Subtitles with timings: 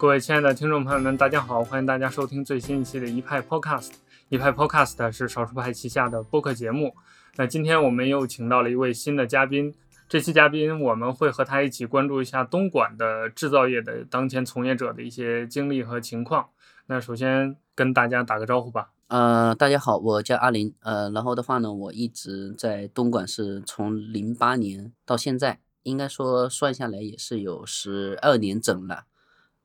[0.00, 3.90] 各位亲爱的听众朋友们，大家好，欢迎大家收听最新一期的一派 Podcast。
[4.30, 6.94] 一派 Podcast 是少数派旗下的播客节目。
[7.36, 9.74] 那今天我们又请到了一位新的嘉宾，
[10.08, 16.48] 这期嘉宾我们会和他一起关注一下东莞的制造业的当前从业者的一些经历和情况。
[16.86, 18.92] 那首先跟大家打个招呼吧。
[19.08, 20.74] 呃，大家好，我叫阿林。
[20.80, 29.04] 呃，然后的话呢，我一直在东莞，是从零八年到现在，应该说算下来也是有十二年整了。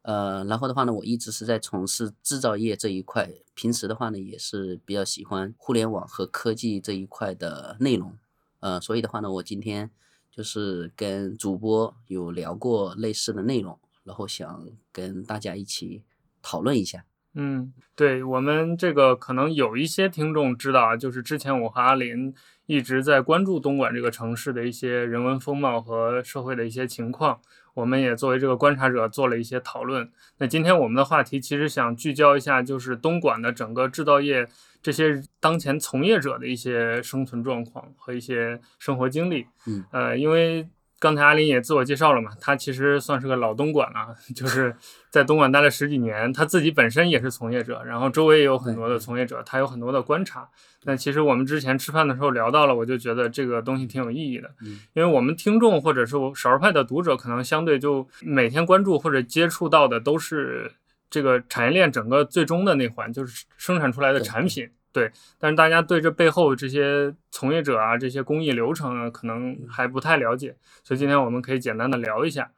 [0.07, 8.15] 呃，然后的话呢，我一直是在从事制造业这一块，平时的话呢，也是比较喜欢互联网和科技这一块的内容。
[8.59, 9.89] 呃，所以的话呢，我今天
[10.29, 16.03] 就是跟主播有聊过类似的内容，然后想跟大家一起
[16.43, 17.03] 讨论一下。
[17.33, 22.33] 嗯，对我们这个可能有一些听众知道啊，就是之前我和阿林
[22.67, 27.41] 一直在关注东莞这个城市的一些人文风貌和社会的一些情况，
[27.75, 30.09] 我们也作为这个观察者做了一些讨论。
[30.39, 34.47] 那今天我们的话题其实想聚焦一下，就是东莞的整个制造业
[34.81, 39.45] 这些当前从业者的一些生存状况和一些生活经历。
[39.67, 40.67] 嗯，呃，因为。
[40.97, 44.75] 刚才阿林也自我介绍了嘛，他其实算是个老东莞了， 就是
[45.09, 50.47] 在东莞待了十几年，他自己本身也是从业者，然后周围也有很多的从业者，他有很多的观察。
[50.83, 54.49] 那其实我们之前吃饭的时候聊到了，我就觉得这个东西挺有意义的，
[54.93, 60.71] 因为我们听众或者是少数派的读者，可能相对就每天关注或者接触到的都是
[61.09, 64.69] 这个产业链整个最终的那环，就是生产出来的产品。
[64.95, 72.49] 对，但是大家对这背后这些从业者啊，这些工艺流程啊，可能还不太了解，所以今天我们可以简单的聊一下。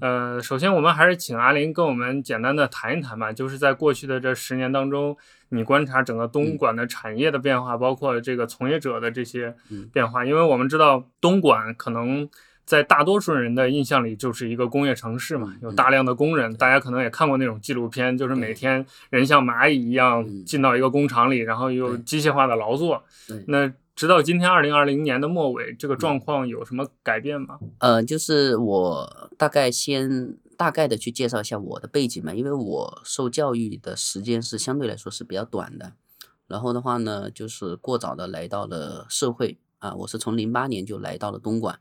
[0.00, 5.16] 呃，首先我们还是请阿林跟我们简单的谈一谈吧，就是在过去的这十年当中，
[5.48, 9.56] 你观察整个东莞的产业的变化，包括这个从业者的这些
[9.92, 12.30] 变化，因为我们知道东莞可能。
[12.64, 16.54] 在大多数人的印象里，就是一个工业城市嘛，有大量的工人。
[16.56, 23.02] 大家可能也看过那种纪录片，就是每天人像蚂蚁一样进到一个工厂里，然后又机械化的劳作。
[23.48, 27.58] 那直到今天二零二零年的末尾，这个状况有什么改变吗？
[27.78, 35.92] 呃，就是我大概先大概的去介绍一下我的背景嘛，因为我受教育的时间是相对来说是比较短的。
[36.46, 41.78] 然后的话呢，就是过早的来到了社会啊，我是从零八年就来到了东莞。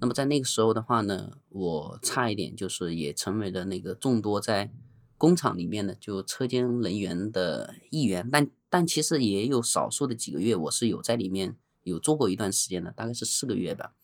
[0.00, 4.70] 那么在那个时候的话呢，我差一点就是也成为了那个众多在
[5.16, 13.94] 工厂里面的就车间人员的一员，但但其实也有少数的几个月我是有在里面有做过一段时间的，大概是四个月吧。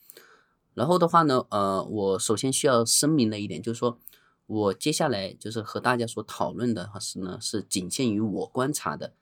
[0.73, 3.99] 然后的话呢，呃，我首先需要声明的一点就是说，
[4.47, 9.13] 我接下来就是和大家所讨论的是呢，是仅限于我观察的，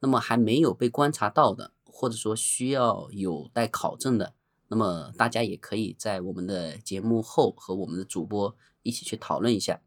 [0.00, 4.32] 那么还没有被观察到的，或者说需要有待考证的。
[4.72, 9.82] 那么大家也可以在我们的节目后和我们的主播一起去讨论一下。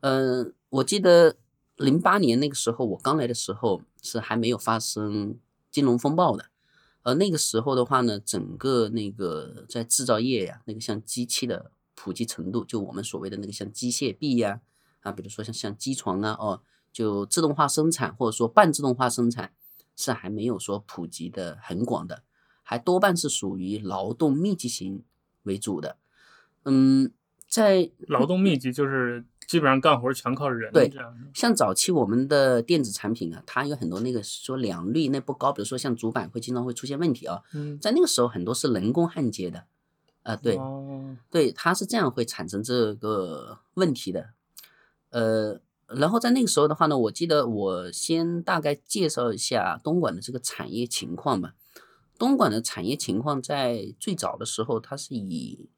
[0.00, 1.36] 嗯，我记得
[1.76, 5.38] 零八年那个时候我刚来的时候是还没有发生
[5.70, 6.46] 金融风暴的，
[7.02, 14.62] 而那个时候的话呢，整个那个在制造业呀，那个像机器的普及程度，就我们所谓的那个像机械臂呀，
[15.00, 19.52] 啊，比如说像像机床啊，哦，就自动化生产或者说半自动化生产
[19.94, 22.22] 是还没有说普及的很广的。
[22.68, 25.02] 还多半是属于劳动密集型
[25.44, 25.96] 为主的，
[26.66, 27.10] 嗯，
[27.46, 30.70] 在劳动密集就是基本上干活全靠人。
[30.70, 30.92] 对，
[31.32, 37.40] 像早期我们的电子产品啊，它有很多那个说良率那不高，比如说像主板会经常会出现问题啊。
[37.54, 39.64] 嗯，在那个时候很多是人工焊接的，
[40.24, 40.58] 啊，对，
[41.30, 44.34] 对，它是这样会产生这个问题的。
[45.08, 51.54] 呃，然后在那个时候的话呢，我记得我先大概介绍一下东莞的这个产业情况吧。
[52.18, 55.70] 东莞的产业情况在最早的时候，它是以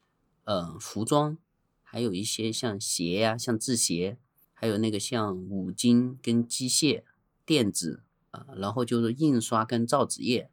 [0.45, 1.37] 呃服装，
[1.83, 4.17] 还有一些像鞋呀、像制鞋，
[4.55, 7.03] 还有那个像五金跟机械、
[7.45, 10.51] 电子啊，然后就是印刷跟造纸业，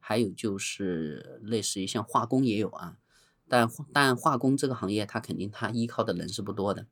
[0.00, 2.98] 还有就是类似于像化工也有啊，
[3.46, 6.86] 但但化工这个行业它肯定它依靠的人是不多的，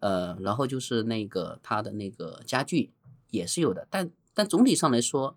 [0.00, 2.94] 呃，然后就是那个它的那个家具
[3.28, 5.36] 也是有的，但但总体上来说。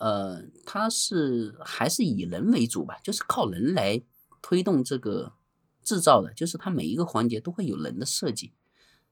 [0.00, 4.02] 呃，它是还是以人为主吧，就是靠人来
[4.40, 5.34] 推动这个
[5.82, 8.54] 制造的，就是它每一个环节都会有人的设计。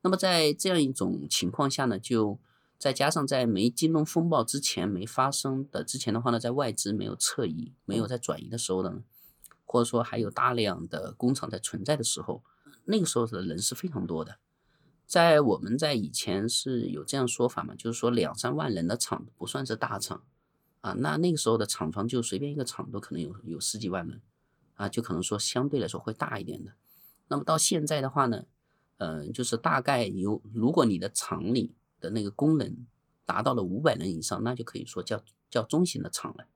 [0.01, 2.39] 那么在这样一种情况下呢，就
[2.79, 9.03] 再加上在没金融风暴之前没发生的之前的话呢，在外资没有撤移、没有在转移的时候呢，
[9.67, 12.43] 或者说还有大量的工厂在存在的时候，
[12.87, 14.39] 那个时候的人是非常多的。
[15.07, 20.23] 在我们在以前是有这样说法嘛，就是说两三万人的厂不算是大厂。
[20.81, 24.21] 啊，那那个时候的厂房就随便一个厂都可能有有十几万人，
[24.75, 26.73] 啊，就可能说相对来说会大一点的。
[27.29, 28.45] 那么到现在的话呢，
[28.99, 32.87] 嗯，就是大概有，如果你的厂里的那个工人
[33.27, 36.47] 达到了五百人以上，那就可以说叫叫中型的厂了。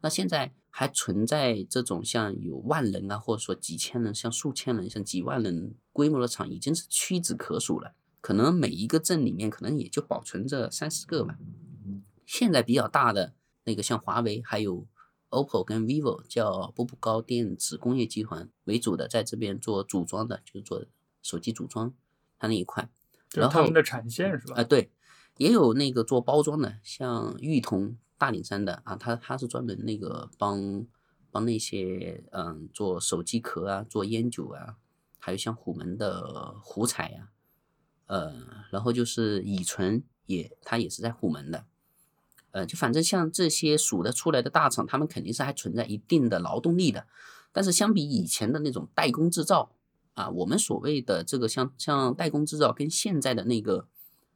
[0.00, 7.94] 那现在还存在这种像有万人啊，或者说几千人、像数千人、像几万人规模的厂，已经是屈指可数了。
[8.20, 11.36] 可能每一个镇里面可能也就保存着三四个吧。
[12.24, 14.86] 现在比较大的那个像华为，还有
[15.30, 20.84] OPPO 跟 vivo，叫步步高电子工业集团为主的，在这边做组装的，就是做
[21.22, 21.94] 手机组装，
[22.38, 22.90] 它那一块。
[23.34, 24.56] 然后他们的产线是吧？
[24.56, 24.90] 啊，对，
[25.38, 27.96] 也有那个做包装的，像裕通。
[28.18, 30.86] 大岭山的啊，他他是专门那个帮
[31.32, 34.76] 帮那些嗯做手机壳啊，做烟酒啊，
[35.18, 37.30] 还有像虎门的虎彩呀，
[38.06, 38.32] 呃，
[38.70, 41.66] 然后就是乙醇也，他也是在虎门的，
[42.52, 47.06] 呃，就反正像这些数得出来的大厂，他们肯定是还存在一定的劳动力的，
[47.52, 49.72] 但是相比以前的那种代工制造
[50.14, 53.88] 啊，我们所谓的这个像像代工制造跟现在的那个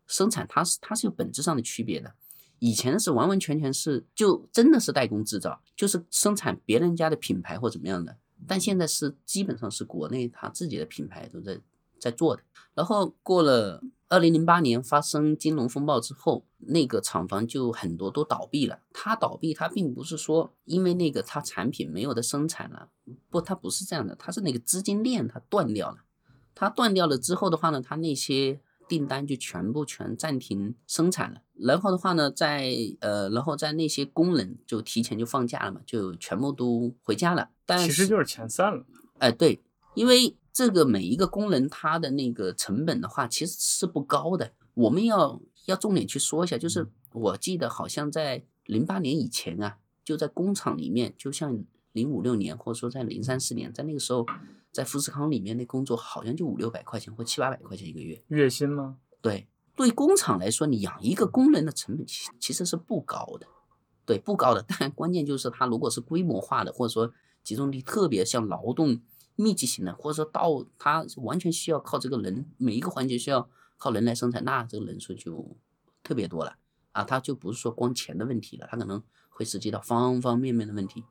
[0.06, 2.14] 生产，它是它是有本质上的区别的。
[2.58, 8.16] 以前是完完全全是就真的是代工制造，就是生产别人家的品牌或怎么样的，
[8.46, 11.60] 但现在是基本上是国内他自己的品牌都在
[12.00, 12.42] 在做的。
[12.72, 18.80] 然后过了二零零八年发生金融风暴之后，那个厂房就很多都倒闭了。
[18.92, 22.88] 它倒闭，它并不是说因为那个它产品没有的生产了，
[23.30, 25.98] 不，它不是这样的，它是那个资金链它断掉了。
[26.54, 28.60] 它断掉了之后的话呢，它那些。
[28.88, 37.50] 订单就全部全暂停生产了，然后的话呢，在呃，然后在那些工人就提前就放假了嘛，就全部都回家了。
[37.64, 38.86] 但其实就是遣散了。
[39.18, 39.60] 哎，对，
[39.96, 44.54] 因为这个每一个工人他的那个成本的话，其实是不高的。
[44.72, 51.62] 我们要要重点去说一下，就是我记得好像在零八年以前啊，就在工厂里面，就像
[51.92, 54.24] 零五六年或者说在零三四年，在那个时候。
[54.72, 58.98] 在富士康里面那工作好像就五六百块钱或七八百块钱一个月，月薪吗？
[59.22, 63.46] 对，对工厂来说，你养一个工人的成本其其实是不高的，
[64.04, 64.62] 对，不高的。
[64.68, 67.10] 但关键就是他如果是规模化的，或者说
[67.42, 69.00] 集中力特别像劳动
[69.36, 75.56] 密集型的，或者说到他完全需要靠这个人每一个环节需要靠人来生产，那这个人数就
[76.02, 76.56] 特别多了
[76.92, 81.04] 啊，他就不是说光钱的问题了，他可能会涉及到方方面面的问题，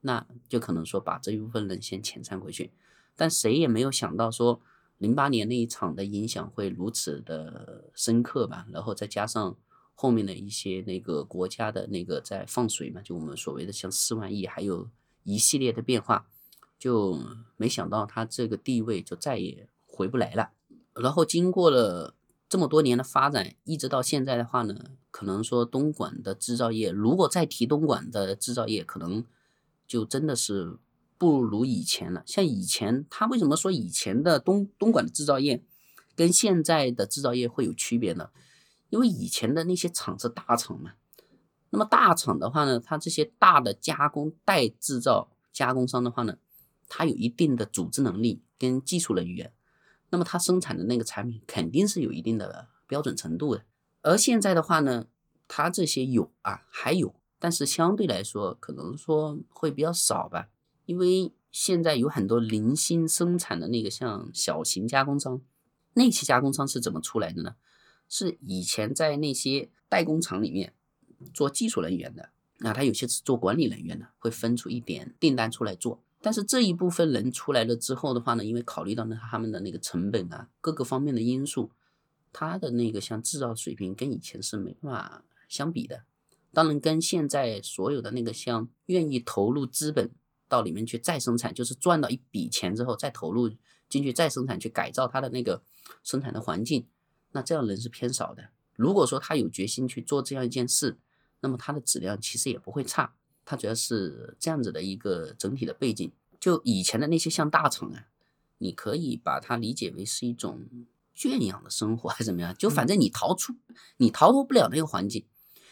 [0.00, 2.72] 那就可能说把这一部分人先遣散回去。
[3.14, 4.60] 但谁也没有想到说，
[4.98, 8.66] 零八年那一场的影响会如此的深刻吧？
[8.72, 9.56] 然后再加上
[9.94, 14.88] 后面的一些那个国家的那个在放水嘛，就我们所谓的像四万亿，还有
[15.22, 16.26] 一系列的变化，
[16.80, 17.20] 就
[17.56, 20.50] 没想到它这个地位就再也回不来了。
[20.94, 22.16] 然后经过了
[22.48, 24.74] 这么多年的发展，一直到现在的话呢，
[25.12, 29.24] 可能说东莞的制造业，如果再提东莞的制造业，可能
[29.86, 30.78] 就真的是。
[31.20, 32.22] 不如以前了。
[32.24, 35.62] 像以前，他为什么说以前的东东莞的制造业
[36.16, 38.30] 跟现在的制造业会有区别呢？
[38.88, 40.92] 因为以前的那些厂是大厂嘛。
[41.68, 46.38] 那么大厂的话呢，它这些大的加工代制造加工商的话呢，
[46.90, 49.54] 它有一定的组织能力跟技术人员，
[50.10, 53.64] 那么它生产的那个产品肯定是有一定的标准程度的。
[54.02, 55.06] 而现在的话呢，
[55.46, 60.48] 它这些有啊，还有，但是相对来说，可能说会比较少吧。
[60.84, 65.40] 因为现在有很多零星生产的那个像小型加工商，
[65.94, 67.54] 那些加工商是怎么出来的呢？
[68.08, 70.74] 是以前在那些代工厂里面
[71.32, 76.02] 做技术人员的，那他有些是做管理人员的，会分出一点订单出来做。
[76.20, 81.70] 但是这一部分人出来了之后的话呢，因为考虑到呢他们的那个成本啊各个方面的因素，
[82.32, 86.04] 他的那个像制造水平跟以前是没办法相比的。
[86.52, 90.10] 当然跟现在所有的那个像愿意投入资本。
[90.50, 93.48] 到里面去再生产，就是赚到一笔钱之后再投入
[93.88, 95.62] 进去再生产，去改造它的那个
[96.02, 96.88] 生产的环境。
[97.30, 98.48] 那这样人是偏少的。
[98.74, 100.98] 如果说他有决心去做这样一件事，
[101.38, 103.14] 那么它的质量其实也不会差。
[103.50, 106.12] 它主要是这样子的一个整体的背景。
[106.38, 108.06] 就以前的那些像大厂啊，
[108.58, 110.68] 你可以把它理解为是一种
[111.12, 112.54] 圈养的生活，还是怎么样？
[112.56, 113.56] 就反正你逃出，
[113.96, 115.24] 你逃脱不了那个环境。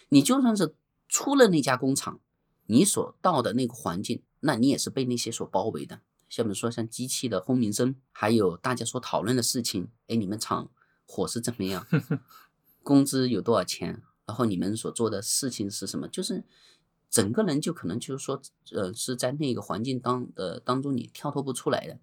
[0.09, 0.75] 你就算是
[1.07, 2.19] 出了那家工厂，
[2.67, 4.21] 你所到的那个环境。
[4.41, 10.69] 那你也是被那些所包围的，像比如说像机器的轰鸣声，还有大家所讨论的事情，哎，你们厂
[11.07, 11.87] 伙食怎么样？
[12.83, 14.03] 工资有多少钱？
[14.27, 16.07] 然后你们所做的事情是什么？
[16.07, 16.45] 就是
[17.11, 18.41] 整个人就可能就是说，
[18.73, 21.99] 呃，是在那个环境当的当中你跳脱不出来的。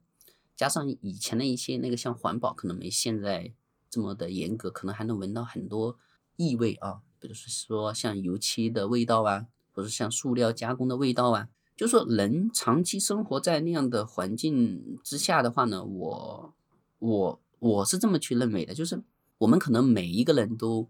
[0.56, 3.54] 加上以前的一些那个像环保，可能没现在
[3.90, 5.98] 这么的严格，可能还能闻到很多
[6.38, 11.50] 异味啊，比如说像油漆的味道啊，或者像塑料加工的味道啊。
[11.76, 16.54] 就说人长期生活在那样的环境之下的话呢，我
[17.00, 19.04] 我我是这么去认为的，就是
[19.40, 20.90] 我们可能每一个人都，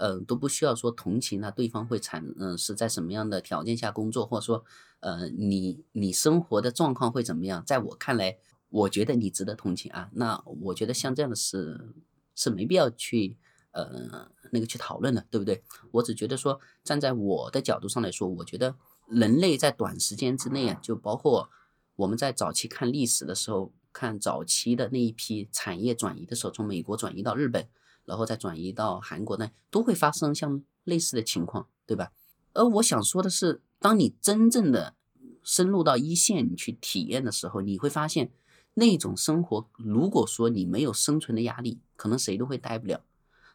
[0.00, 4.64] 呃，都不需要说同情啊，对方会产，嗯，是在什么样的条件下工作，或者说，
[5.00, 7.62] 呃，你你生活的状况会怎么样？
[7.66, 8.38] 在我看来，
[8.70, 10.08] 我觉得你值得同情啊。
[10.14, 11.92] 那我觉得像这样的事
[12.34, 13.36] 是没必要去，
[13.72, 15.62] 呃，那个去讨论的，对不对？
[15.92, 18.74] 我只觉得说，站在我的角度上来说，我觉得
[19.06, 21.50] 人类在短时间之内啊，就包括
[21.96, 23.72] 我们在早期看历史的时候。
[23.92, 27.66] 看早期的那一批产业转移的时候，从美国转移到日本，
[28.10, 32.10] 然后再转移到韩国呢，都会发生像类似的情况，对吧？
[32.54, 34.96] 而我想说的是，当你真正的
[35.44, 38.32] 深入到一线你去体验的时候，你会发现
[38.74, 43.04] 那种生活，如果说你没有生存的压力，可能谁都会待不了。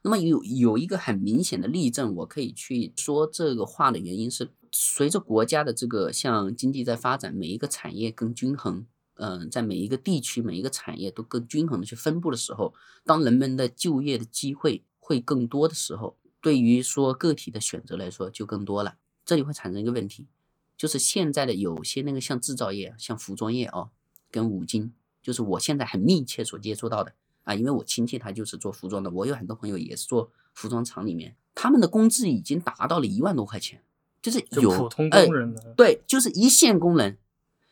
[0.03, 8.87] 那么有有一个很明显的例证，我可以去说这个话的原因是，随着国家的这个像经济在发展，每一个产业更均衡。
[9.17, 12.73] 嗯，在每一个地区、每一个产业都更均衡的去分布的时候，
[13.05, 18.97] 当人们的就业的机会会更多的时候，对于说个体的选择来说就更多了。
[19.25, 20.27] 这里会产生一个问题，
[20.75, 23.87] 就是现在的有些那个像制造业、像服装业啊，
[24.29, 24.91] 跟五金，
[25.21, 27.13] 就是我现在很密切所接触到的
[27.45, 33.81] 啊，因为我亲戚他就是做服装的，我有很多朋友也是做服装厂里面，他们的工资已经达到了一万多块钱，
[34.21, 37.17] 就是有普通工人的，对，就是一线工人，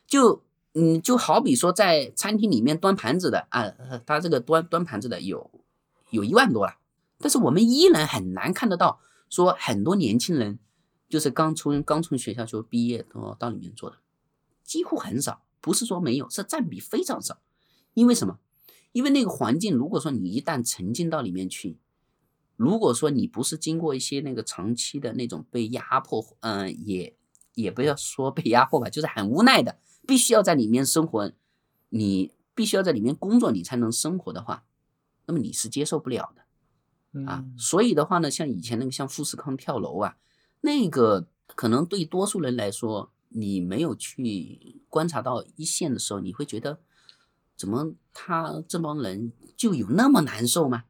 [0.08, 0.42] 就。
[0.74, 3.74] 嗯，就好比说在餐厅里面端盘子的啊，
[4.06, 5.52] 他这个端端盘子的有
[6.10, 6.78] 有一万多了，
[7.20, 9.00] 但是我们依然很难看得到
[9.30, 10.60] 说很多年轻人
[11.08, 13.98] 就是刚从刚从学校就毕业都到里面做的，
[14.64, 17.40] 几乎很少，不是说没有，是占比非常少。
[17.94, 18.40] 因为什么？
[18.94, 21.78] 因为那个环境，如果说你一旦沉浸到里面去，
[22.56, 27.16] 如果说你不是经过一些那个长期的那种被压迫，嗯，也
[27.54, 29.78] 也不要说被压迫吧，就是很无奈的。
[30.06, 31.32] 必须要在里面生活，
[31.90, 34.66] 你必须要在里面工作，你才能生活的话，
[35.26, 37.46] 那么你是接受不了的啊。
[37.58, 40.18] 所以的话呢，像以前那个像富士康跳楼啊，
[40.62, 46.80] 那个可能对多数人来说，你没有去观察到一线的时候，你会觉得
[47.56, 50.84] 怎么他这帮人就有那么难受吗？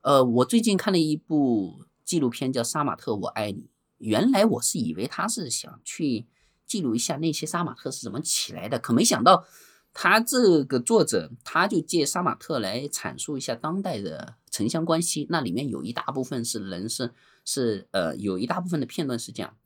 [0.00, 3.62] 呃，我最近看了一部纪录片叫《杀马特我爱你》，
[3.98, 6.26] 原来我是以为他是想去。
[6.66, 9.44] 记录一下那些杀马特是怎么起来的，可没想到
[9.92, 15.26] 他这个作者他就借杀马特来阐述一下当代的城乡关系。
[15.30, 17.12] 那里面有一大部分是人是
[17.44, 19.56] 是呃有一大部分的片段是讲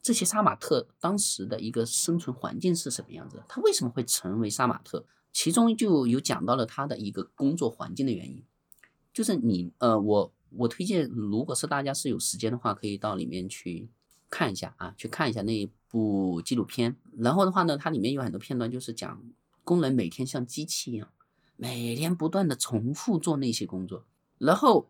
[0.00, 5.04] 这些杀马特当时的一个生存环境是什么样子，他为什么会成为杀马特？
[5.32, 8.44] 其中就有讲到了他的一个工作环境的原因，
[9.12, 13.90] 就是你呃我我推荐，如果是大家是有时间的话，可以到里面去
[14.30, 15.68] 看一下啊，去看一下那一。
[15.90, 19.22] 部纪录片，然后的话呢，它里面有很多片段，就是讲
[19.64, 21.08] 工人每天像机器一样，
[21.56, 24.04] 每天不断的重复做那些工作。
[24.38, 24.88] 然后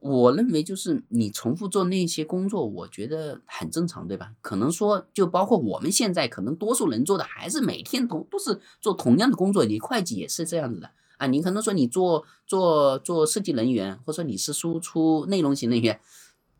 [0.00, 4.34] 我认为，就是你重复做那些工作，我觉得很正常，对吧？
[4.40, 9.64] 可能说，就包括我们现在，可能多数人做的还是每天都都是做同样的工作。
[9.64, 16.00] 你会计也是这样子的啊，你可能说你做做做设计人员，或者说你是输出内容型人员，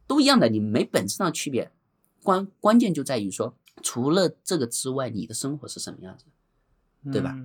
[0.06, 1.70] 都一样的，你没本质上区别。
[2.22, 3.54] 关关键就在于说。
[3.82, 6.24] 除了这个之外，你的生活是什么样子，
[7.12, 7.36] 对吧？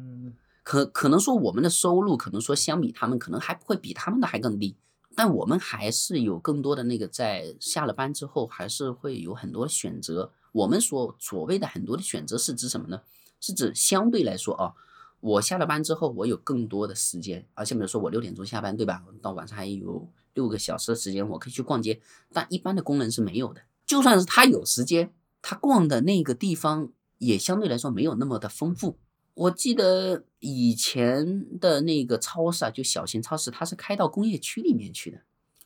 [0.63, 4.75] 可可能说我们的收入，可能说相比他们，可能还不会比他们的还更低，
[5.13, 10.31] 但我们还是有更多的那个在下了班之后，还是会有很多选择。
[10.53, 13.01] 我们所所谓的很多的选择是指什么呢？
[13.41, 14.73] 是指相对来说啊，
[15.19, 19.03] 我下了班之后，我有更多的时间，而且比如说我六点钟下班，对吧？
[19.21, 23.61] 到晚上还有六个小时的时间，我可以去逛街，但一般的工人是没有的。
[23.85, 25.13] 就算是他有时间。
[25.43, 28.97] 他逛的那个地方也相对来说没有那么的丰富。
[29.33, 35.21] 我记得以前的那个超市啊，就小型超市，它是开到工业区里面去的。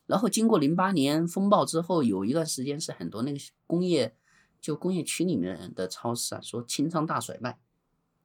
[0.07, 4.15] 然后经过零八年风暴之后，有一段时间是很多那个工业，
[4.59, 7.59] 就工业区里面的超市啊，说清仓大甩卖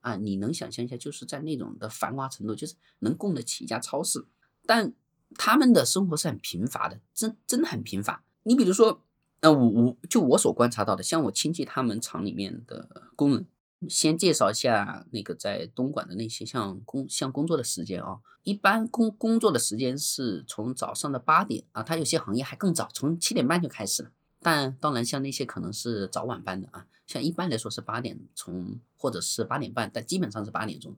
[0.00, 4.24] 啊，你能想象一下，就是在那种的繁华程度，就是能供得起一家超市，
[4.64, 4.94] 但
[5.34, 8.24] 他们的生活是很贫乏的，真真的很贫乏。
[8.44, 9.02] 你比如说。
[9.42, 13.46] 那我我就我所观察到的，像我亲戚他们厂里面的工人，
[13.88, 24.12] 先介绍一下那个在东莞的那些像工像工作的时间啊，一般工工作的时间是从早上的八点啊，他有些行业还更早，从七点半就开始了。
[24.40, 30.94] 但当然像那些可能是早晚班的啊，像一般来说是八点从或者是八点半，但基本上是八点钟，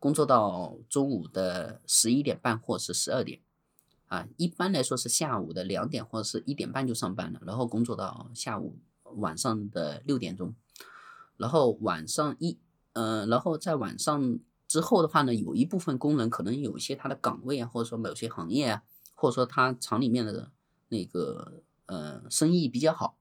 [0.00, 3.38] 工作到中午的十一点半或是十二点。
[4.08, 8.78] 啊，一般来说是下午的两点或者是一点半就上班了，然后工作到下午
[9.16, 10.54] 晚上的六点钟，
[11.36, 12.58] 然后晚上一，
[12.94, 18.82] 呃，然后在晚上之后的话呢，有一部分工人可能有一些他的岗位啊，或者说某些行业啊，
[19.14, 20.50] 或者说他厂里面的
[20.88, 23.18] 那个呃生意比较好，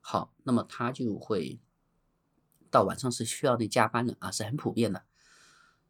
[0.00, 1.60] 好，那么他就会
[2.70, 5.02] 到晚上是需要那加班的啊，是很普遍的。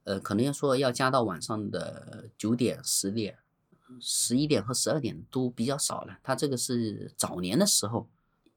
[0.04, 3.38] 呃，可能要说要加到晚上的九点、十点、
[4.00, 6.18] 十一点和十二点都比较少了。
[6.22, 8.08] 他这个是早年的时候，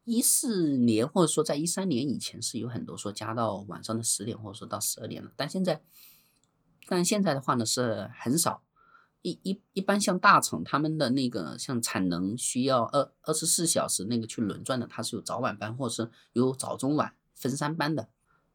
[0.04, 5.82] 一四年或者说在一三年以前是有很多说加到晚上的十点或者说到十二点了，但现在，
[6.88, 8.62] 但现在的话呢是很少。
[9.22, 18.08] 一一一般像大厂他们的那个像产能需要二二十四小时那个去轮转的，它是有早晚班或者是有早中晚分三班的。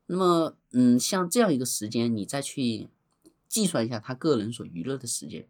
[0.07, 2.89] 那么，嗯，像这样一个时间，你再去
[3.49, 5.49] 计算一下他个人所娱乐的时间，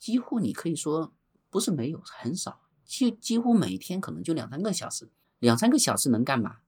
[0.00, 1.12] 几乎你可以说
[1.50, 6.60] 不是没有，很少，几几乎每天可能就两三个小时，两三个小时能干嘛？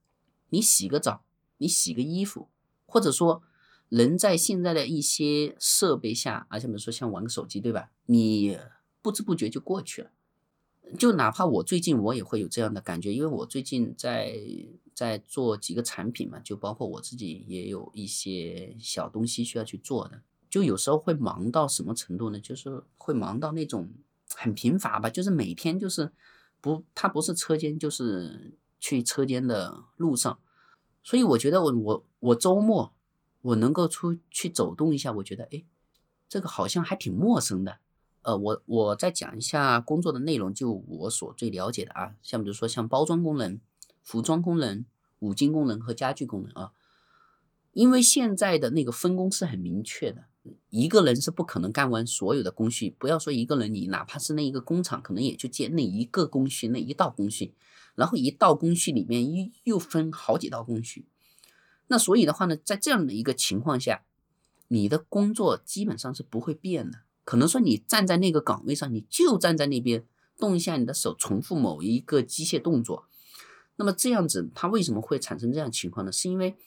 [0.49, 1.25] 你洗个澡，
[1.57, 2.47] 你洗个衣服，
[2.85, 3.41] 或者说
[3.89, 7.91] 人在现在的一些设备下，而且比如说像玩个手机，对吧？
[8.05, 8.57] 你
[9.01, 10.11] 不知不觉就过去了。
[10.99, 14.37] 就哪怕我最近我也会有这样的感觉，因为我最近在
[14.93, 20.21] 在做几个产品嘛，就包括我自己也有一些小东西需要去做的，
[20.53, 22.39] 就有时候会忙到什么程度呢？
[22.39, 23.89] 就是会忙到那种
[24.35, 26.11] 很贫乏吧，就是每天就是
[26.61, 30.37] 不，他不是车间，就是去车间的路上，
[31.01, 32.93] 所以我觉得我我我周末
[33.41, 35.65] 我能够出去走动一下，我觉得哎，
[36.29, 37.79] 这个好像还挺陌生的。
[38.21, 43.59] 呃，我我再讲一下工作的内容，就我所最了解的啊，像比如说像包装工人、
[44.03, 44.85] 服装工人、
[45.17, 46.73] 五金工人和家具工人啊，
[47.71, 50.25] 因为现在的那个分工是很明确的，
[50.69, 57.53] 一个人是不可能干完所有的工序，不要说一个人，你哪怕是那一个工厂，可能也就接那一个工序，那一道工序，
[57.95, 61.05] 然后一道工序里面又又分好几道工序，
[61.87, 64.03] 那所以的话呢，在这样的一个情况下，
[64.67, 66.99] 你的工作基本上是不会变的。
[67.23, 70.05] 可能说你站在那个岗位上，你就站在那边
[70.37, 73.07] 动一下你的手，重复某一个机械动作。
[73.77, 76.11] 那么这样子，它为什么会产生这样情况呢？
[76.11, 76.57] 是因为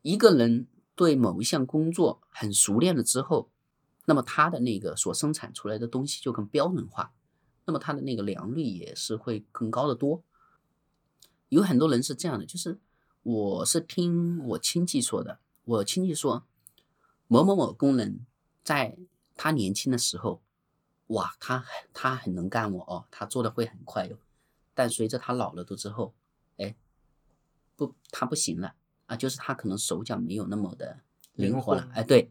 [0.00, 0.66] 一个人
[0.98, 3.48] 对某一项工作很熟练了之后，
[4.06, 7.14] 那么他的那个所生产出来的东西就更标准化，
[7.66, 10.24] 那么他的那个良率也是会更高的多。
[11.50, 12.80] 有很多人是这样的，就是
[13.22, 16.44] 我是听我亲戚说的，我亲戚说
[17.28, 18.26] 某某某工人
[18.64, 18.98] 在。
[19.40, 20.42] 他年轻的时候，
[21.06, 24.18] 哇，他他很能干哦，哦，他做的会很快哟。
[24.74, 26.12] 但随着他老了都之后，
[26.56, 26.74] 哎，
[27.76, 28.74] 不，他不行了
[29.08, 31.00] 啊，就是他可能手脚没有那么的
[31.32, 31.90] 灵活了。
[31.92, 32.30] 哎，对，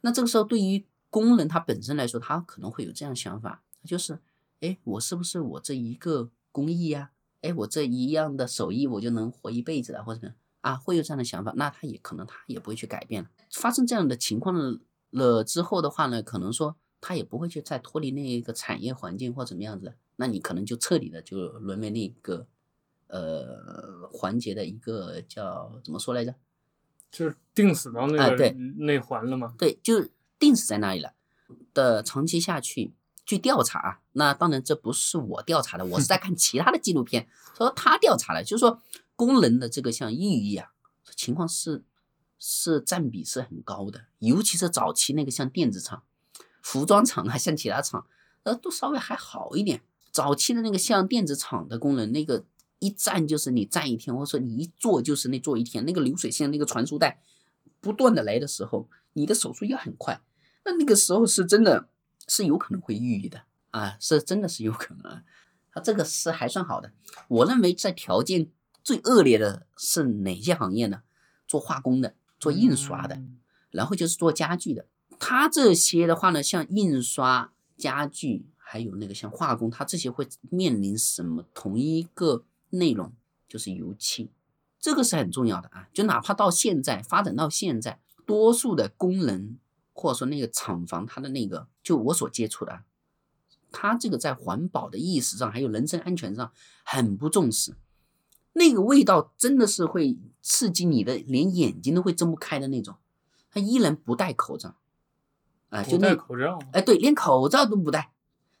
[0.00, 4.18] 那这个时候对于工人他本身来说，他可能会有这样想法，就是，
[4.60, 7.12] 哎，我是不是我这一个工艺呀？
[7.42, 10.32] 哎，我这一样的手艺我就能活一辈子了，或者
[10.62, 13.30] 啊，会有这样的想法，那他也可能他也不会去改变了。
[13.52, 14.80] 发生这样的情况呢？
[15.10, 22.48] 了之后的话呢，可能说他也不会去再脱离那一个产业环境或怎么样子，那你可能就彻底的就沦为那个
[23.06, 26.34] 呃环节的一个叫怎么说来着？
[27.10, 29.54] 就是定死到那个对内环了吗？
[29.58, 31.12] 对，就定死在那里了。
[31.72, 32.92] 的长期下去，
[33.24, 38.82] 据调查啊，那当然这不是我调查的，我是在看其他的纪录片，说他调查了，就是说
[39.16, 40.72] 工人的这个像抑郁啊
[41.16, 41.84] 情况是。
[42.46, 46.02] 是占比是很高的，尤其是早期那个像电子厂、
[46.60, 48.06] 服装厂啊，像其他厂，
[48.42, 49.80] 呃，都稍微还好一点。
[50.10, 52.44] 早期的那个像电子厂的工人，那个
[52.84, 57.20] 一站就是你站一天，或者说你一坐就是那坐一天，那个流水线、那个传输带
[57.80, 60.20] 不断的来的时候，你的手术要很快。
[60.64, 61.88] 那那个时候是真的
[62.28, 65.22] 是有可能会抑郁的啊，是真的是有可能。
[65.72, 66.92] 他这个是还算好的。
[67.28, 68.48] 我认为在条件
[68.82, 71.02] 最恶劣的是哪些行业呢？
[71.46, 72.14] 做化工的。
[72.40, 73.22] 做印刷的，
[73.70, 74.84] 然后就是做家具的。
[75.18, 81.46] 他这些的话呢，像印刷、家具，还有那个像化工，他这些会面临什么？
[81.54, 82.44] 同一个
[82.74, 83.12] 内容
[83.48, 84.30] 就是油漆，
[84.78, 85.88] 这个是很重要的啊。
[85.92, 89.58] 就哪怕到现在发展到现在，多数的工人
[89.92, 92.82] 或者说那个厂房，它的那个就我所接触的，
[93.70, 96.52] 它这个在环保的意识上，还有人身安全上
[96.84, 97.74] 很不重视。
[98.52, 102.96] 那个味道真的是会刺激你的，连眼睛都会睁不开的那种。
[103.50, 104.76] 他依然不戴口罩，
[105.70, 108.12] 啊，就戴口罩，哎，对，连口罩都不戴。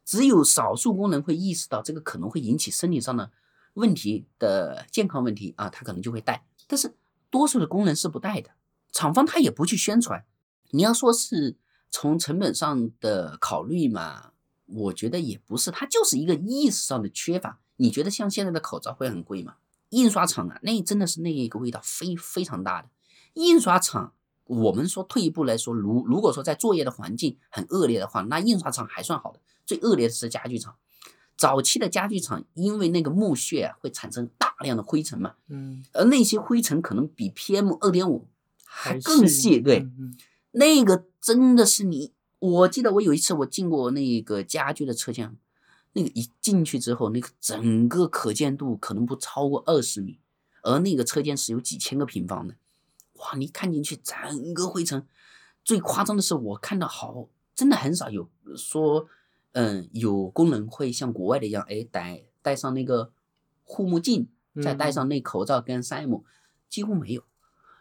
[0.04, 3.30] 只有少数工人会意识到这个可能会引起身体上的
[3.74, 6.44] 问题的健康问题啊，他可能就会带。
[6.66, 6.94] 但是
[7.30, 8.50] 多数的工人是不带的，
[8.90, 10.24] 厂方他也不去宣传。
[10.70, 11.56] 你要说是
[11.90, 14.32] 从成本上的考虑嘛，
[14.66, 17.60] 我觉得也不是，他就是一个意识上的缺乏。
[17.76, 19.56] 你觉得像现在的口罩会很贵吗？
[19.90, 22.88] 印刷厂啊，那真的是那一个味道非非常大的。
[23.34, 30.76] 印刷厂我们说退一步来说，如如果说在作业的环境很恶劣的话，那印刷厂还算好的，最恶劣的是家具厂。
[31.36, 38.26] 早期的家具厂因为那个木屑啊会产生大量的灰尘嘛，嗯，而那些灰尘可能比 PM 二点五
[38.64, 39.88] 还更细，对，
[40.52, 45.36] 那个真的是你，我记得我有一次我进过那个家具的车间，
[45.92, 50.18] 那个一进去之后，那个整个可见度可能不超过二十米，
[50.62, 52.54] 而那个车间是有几千个平方的。
[53.14, 55.06] 哇，你看进去整个灰尘，
[55.64, 59.06] 最夸张的是我看到好，真的很少有说，
[59.54, 63.10] 嗯，有工人会像国外的一样，哎，戴戴上那个
[63.62, 64.28] 护目镜，
[64.60, 66.22] 再戴上那口罩跟 SIM，
[66.68, 67.22] 几乎没有。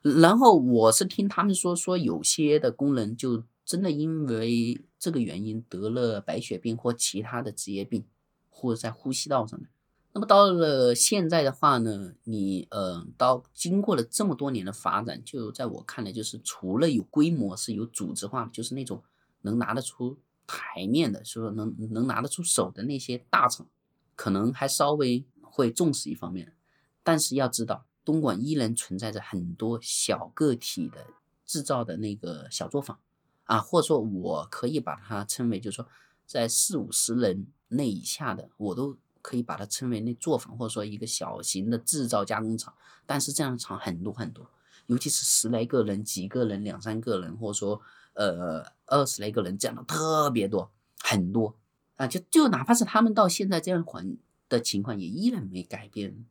[0.01, 8.05] 然后我是听他们说，说有些的工人就真的因为这个原因得了白血病或其他的职业病，
[8.49, 9.67] 或者在呼吸道上的。
[10.15, 19.01] 那么到了现在的话呢，你呃，到经过了这么多年的发展，就在我看来，就是除了有规模是有组织化，就是那种
[19.41, 23.67] 能拿得出台面的，说能能拿得出手的那些大厂，
[24.15, 26.55] 可能还稍微会重视一方面。
[27.03, 31.07] 但是要知道，东莞依然存在着很多小个体的
[31.45, 32.99] 制造的那个小作坊
[33.45, 35.87] 啊，或者说我可以把它称为，就是说
[36.25, 38.97] 在四五十人那以下的，我都。
[39.25, 42.73] 可以把它称为那作坊，或者说一个小型的制造加工厂，
[43.05, 44.45] 但是这样的厂很多很多，
[44.87, 47.81] 尤其是十来个人、几个人、两三个人，或者说
[48.13, 51.55] 呃二十来个人这样的特别多，很多
[51.95, 54.17] 啊，就就哪怕是他们到现在这样环
[54.49, 56.25] 的情况，也依然没改变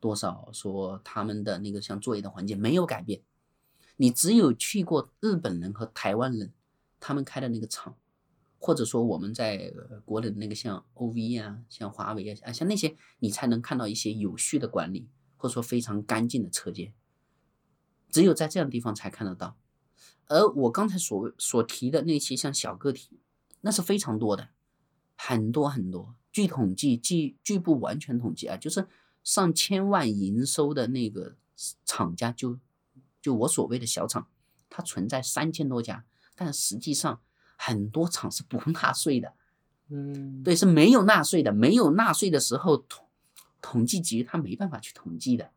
[0.00, 3.22] 多少，说他们的那个像作业的环境没有改变，
[3.96, 6.52] 你只有去过日本人和台湾人
[7.00, 7.96] 他们开的那个厂。
[8.60, 9.72] 或者说我们在
[10.04, 16.92] 国内的那个像 OV 啊，像华为啊，啊像那些，你才能看到一些有序的管理，或者说非常干净的车间。
[18.10, 19.56] 只有在这样的地方才看得到。
[20.26, 23.18] 而我刚才所所提的那些像小个体，
[23.60, 24.48] 那是非常多的，
[25.16, 26.14] 很多很多。
[26.32, 28.86] 据统计，据据不完全统计啊，就是
[29.24, 31.36] 上千万营收的那个
[31.84, 32.58] 厂家，就
[33.20, 34.28] 就我所谓的小厂，
[34.68, 37.20] 它存在三千多家，但实际上。
[37.60, 39.32] 很多厂是不 纳税的，
[39.88, 41.52] 嗯，对，是没有纳税的。
[41.52, 43.04] 没有纳税的时候，统
[43.60, 45.50] 统计局他没办法去统计的。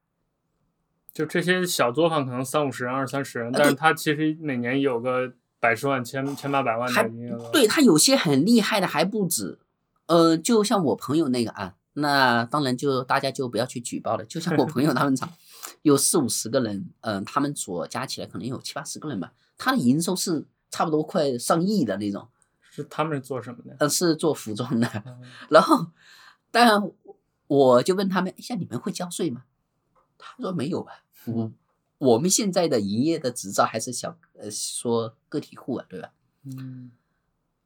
[1.14, 7.50] 就这些小作坊可能三五十人、二三十人，但是他其实每年有个百十万、千千八百万的营业额。
[7.52, 9.60] 对他有些很厉害的还不止。
[10.08, 14.26] 呃，就像我朋友那个啊，那当然就大家就不要去举报了。
[14.26, 15.32] 就像我朋友他们厂
[15.84, 20.46] 有四五十个人，嗯，他们所加起来可能有七八十个人吧，他的营收是。
[20.74, 22.30] 差不多快上亿的那种，
[22.62, 23.76] 是他们是做什么的？
[23.80, 24.90] 呃，是做服装的。
[25.52, 25.88] 然后，
[26.50, 26.92] 当然
[27.48, 29.44] 我就问他们：，像你们会交税吗？
[30.22, 31.04] 他说没有吧。
[31.26, 31.52] 我
[31.98, 36.12] 我们现在的营业的执照还是小，呃，说个体户啊，对吧？
[36.44, 36.92] 嗯。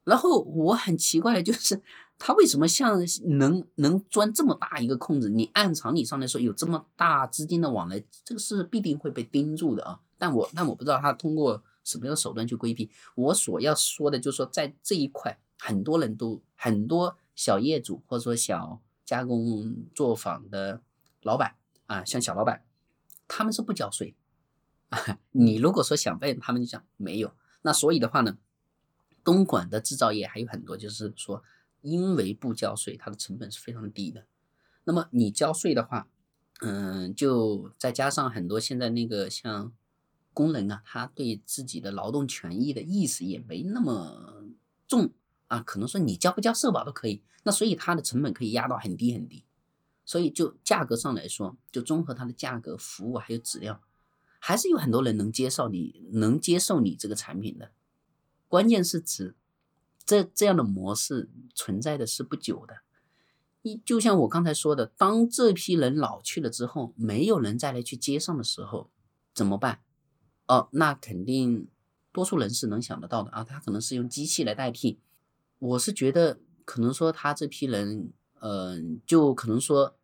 [0.04, 1.82] 然后我很奇怪的就是，
[2.18, 5.28] 他为什么像能能钻这么大一个空子？
[5.28, 10.00] 你按常理上来说，有这么大资金的往来，这个是必定会被盯住的啊。
[10.18, 11.62] 但我但我不知道他通过。
[11.86, 12.90] 什么样的手段去规避？
[13.14, 20.80] 我所要说的，就是说，在这一块，很多人都很多小业主或者说小加工作坊的
[21.22, 21.54] 老板
[21.86, 22.64] 啊，像小老板，
[23.26, 24.14] 他们是不交税。
[24.90, 27.34] 啊你如果说想问他们，就讲没有。
[27.62, 28.38] 那所以的话呢，
[29.24, 31.42] 东莞的制造业还有很多，就是说，
[31.82, 34.26] 因为不交税，它的成本是非常低的。
[34.84, 36.08] 那么你交税的话，
[36.60, 39.72] 嗯，就再加上很多现在那个像。
[40.36, 44.44] 工人啊，他对自己的劳动权益的意识也没那么
[44.86, 45.10] 重
[45.46, 49.46] 啊，可能说你交不交社保都可以，那所以它的成本可以压到很低很低，
[50.06, 53.82] 所以就价格上来说，就综合它的价格、服务还有质量，
[54.38, 57.72] 还是有很多人能接受你能接受你这个产品的。
[58.48, 59.34] 关键是指
[60.04, 62.76] 这这样的模式存在的是不久的，
[63.62, 68.88] 你就像我刚才说的，当这批人老去了之后，没有人再来去接上的时候，
[69.34, 69.80] 怎么办？
[70.46, 71.66] 哦，那肯定
[72.12, 75.00] 多数人是能想得到的啊，他可能是用机器来代替。
[75.58, 79.95] 我是觉得可能说他这批人，嗯，就可能说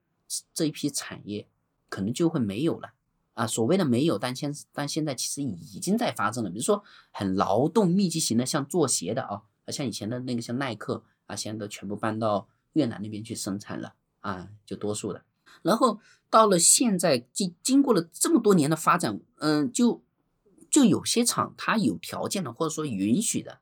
[0.54, 1.46] 这一批产业
[1.88, 2.92] 可能就会没有了
[3.34, 3.46] 啊。
[3.46, 6.50] 所谓的没有，但现但现在其实已经在发生了。
[6.50, 15.24] 比如说很劳动密集型的，像做鞋的啊，像以前的那个像耐克啊，现在都全部搬到越南那边去生产了啊，就多数的。
[15.62, 20.02] 然后到了现在，经经过了这么多年的发展，嗯，就。
[20.70, 23.58] 就有些厂它有条件的，或者说允许的，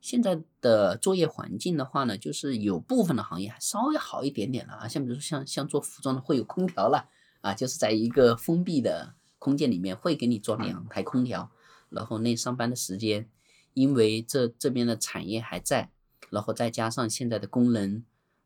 [0.00, 7.08] 现在的作业环境的话呢，就是有部分的行业还稍微好一点点了啊，像比如说像像做服装的会有空调了
[7.40, 11.50] 啊，就是在一个封闭的空间里面会给你装两台空调，
[11.90, 13.28] 然后那上班的时间，
[13.74, 15.90] 因为这这边的产业还在，
[16.30, 18.04] 然后再加上现在的工人，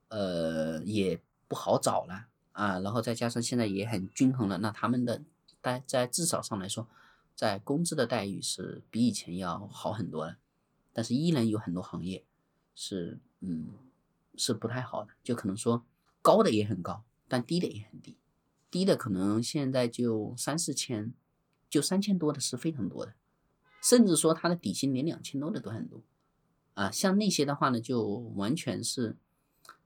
[0.08, 5.22] 呃，也不好找了啊，然后再加上现在也很均衡了，那他们的
[5.60, 6.86] 待在至少上来说，
[7.34, 10.36] 在工资的待遇是比以前要好很多了，
[10.92, 12.24] 但是依然有很多行业
[12.74, 13.68] 是嗯
[14.37, 15.85] 是不太好的，就可能说
[16.20, 18.16] 高的也很高，但低的也很低，
[18.70, 21.12] 低的可能现在就三四千，
[21.68, 23.14] 就三千多的是非常多的。
[23.83, 26.00] 甚至说他的底薪连两千多的都很多，
[26.74, 28.05] 啊，像那些的话呢，就
[28.37, 29.16] 完全是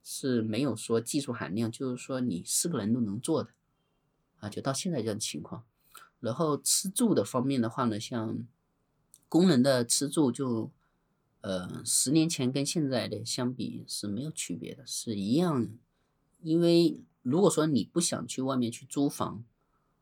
[0.04, 3.50] 是没有说技术含量，就是说你四个人都能做的，
[4.40, 5.64] 啊，就到现在这种情况。
[6.20, 8.46] 然后吃住的方面的话呢，像
[9.30, 10.70] 工人的吃住就，
[11.46, 15.68] 呃，十年前跟现在的相比是没有区别的，是一样。
[16.42, 19.44] 因为如果说你不想去外面去租房，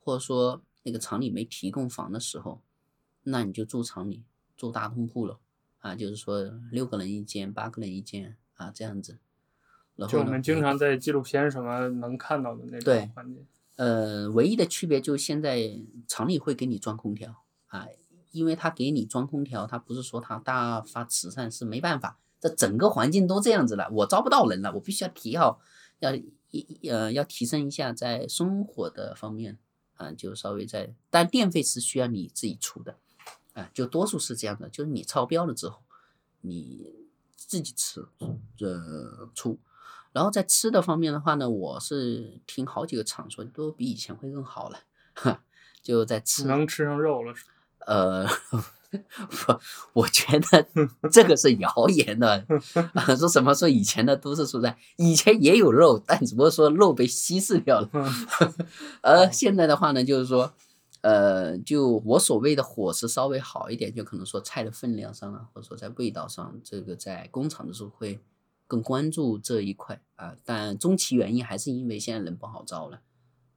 [0.00, 2.62] 或者说那个厂里没提供房的时候，
[3.24, 4.22] 那你就住厂里，
[4.56, 5.38] 住大通铺了，
[5.80, 9.18] 啊，就是说六个人一间，八个人一间啊，这样子。
[10.08, 13.46] 就我们经常在纪录片什么能看到的那种环境。
[13.76, 15.78] 呃，唯一的区别就是现在
[16.08, 17.86] 厂里会给你装空调啊，
[18.34, 25.60] 因为他给你装空调，他不是说他大发慈善，是没办法，这整个环境都这样子了，我招不到人了，我必须要提好，
[26.00, 26.14] 要
[26.50, 29.58] 一呃要提升一下在生活的方面
[29.94, 32.96] 啊，就稍微在，但电费是需要你自己出的。
[33.54, 35.80] 啊，就多数是这样的，就是你超标了之后，
[36.40, 36.92] 你
[37.36, 38.04] 自己吃，
[38.58, 39.60] 呃出，
[40.10, 44.80] 然后在吃的方面的话呢，我是听好几个厂说都比以前会更好了，
[45.14, 45.44] 哈，
[45.84, 47.32] 就在吃能吃上肉了，
[47.86, 48.26] 呃，
[49.46, 49.60] 我
[50.04, 50.66] 我觉得
[51.10, 52.46] 这个是谣言的，
[52.92, 57.90] 啊，说什么说以前的都市蔬菜以前也有肉，但只不过说肉被稀释掉了，
[59.02, 60.52] 而现在的话呢，就是说。
[61.04, 68.18] 呃，就我所谓的伙食稍微好一点，就可能说菜的分量上啊，或者说在味道上，这个在工厂的时候会
[68.66, 70.34] 更关注这一块啊。
[70.46, 73.02] 但终其原因还是因为现在人不好招了，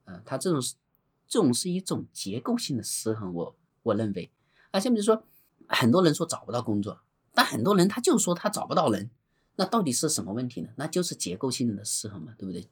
[0.04, 0.74] 嗯，他这种是
[1.26, 3.56] 这种是一种结构性的失衡，我
[3.88, 4.30] 我认为。
[4.70, 5.24] 啊，像比如说
[5.66, 7.00] 很多人说找不到工作，
[7.34, 9.10] 但很多人他就说他找不到人，
[9.56, 10.68] 那到底是什么问题呢？
[10.76, 12.68] 那就是结构性的失衡嘛，对不对？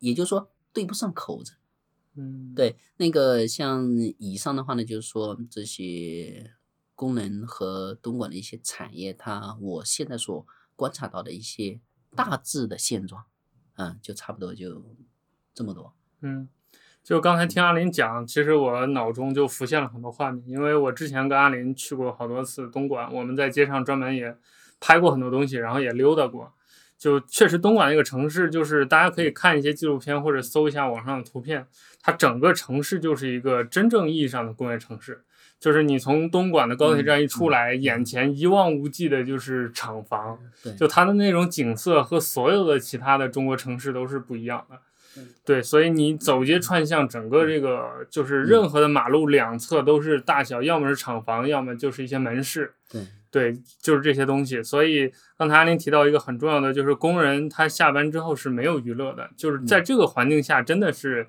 [0.00, 1.54] 也就是说对不上口子。
[2.14, 6.52] 嗯，对，那个像以上的话呢，就是说这些
[6.96, 11.80] 工人和东莞的一些产业，它我现在所观察到的一些
[12.16, 13.24] 大致的现状，
[13.76, 14.84] 嗯，就差不多就
[15.54, 15.94] 这么多。
[16.22, 16.48] 嗯，
[17.10, 24.36] 就刚才听阿林讲，其实我脑中就浮现了很多画面，因为我之前跟阿林去过好多次东莞，我们在街上专门也
[24.78, 26.52] 拍过很多东西，然后也溜达过。
[26.96, 31.66] 就确实，东莞那个城市，就是大家可以看一些纪录片或者搜一下网上的图片，
[32.00, 35.24] 它整个城市就是一个真正意义上的工业城市。
[35.58, 40.38] 就是你从东莞的高铁站一出来，眼前一望无际的就是厂房，
[40.78, 44.78] 就它的那种景色和所有的其他的中国城市都是不一样的。
[45.44, 52.74] 对，所以你走街串巷，整个这个就是任何的马路两侧都是大小，要么是厂房，要么就是一些门市。
[52.90, 53.02] 对。
[53.32, 54.60] 对，就是这些东西。
[54.60, 61.28] 所以刚才阿林提到一个很重要的，就是工人他下班之后是没有娱乐的，就是在这个环境下，真的是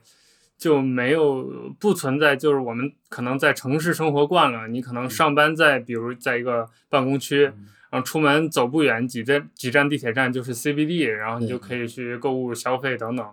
[0.58, 2.36] 就没有不存在。
[2.36, 13.24] 就是我们可能在城市生活惯了，你可能上班在比如在一个办公区，然后出门走不远几站几站地铁站就是 CBD，然后你就可以去购物消费等等。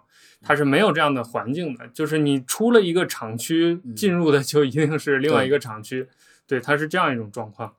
[0.42, 6.08] 它是没有这样的环境的，就是你出了一个厂区，进入的就一定是另外一个厂区。
[6.46, 7.74] 对，它是这样一种状况。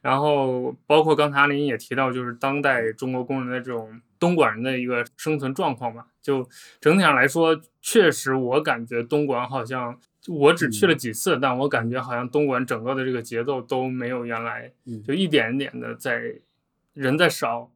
[0.00, 6.06] 然后包括刚才阿林也提到，就是当代中国工人的这种东莞人的一个生存状况吧。
[6.20, 6.46] 就
[6.80, 9.98] 整体上来说，确实我感觉东莞好像
[10.28, 14.70] 我只去了几次，但我感觉好像东莞整个的这个节奏都没有原来，
[15.06, 16.34] 就一点一点的在
[16.92, 17.70] 人在少，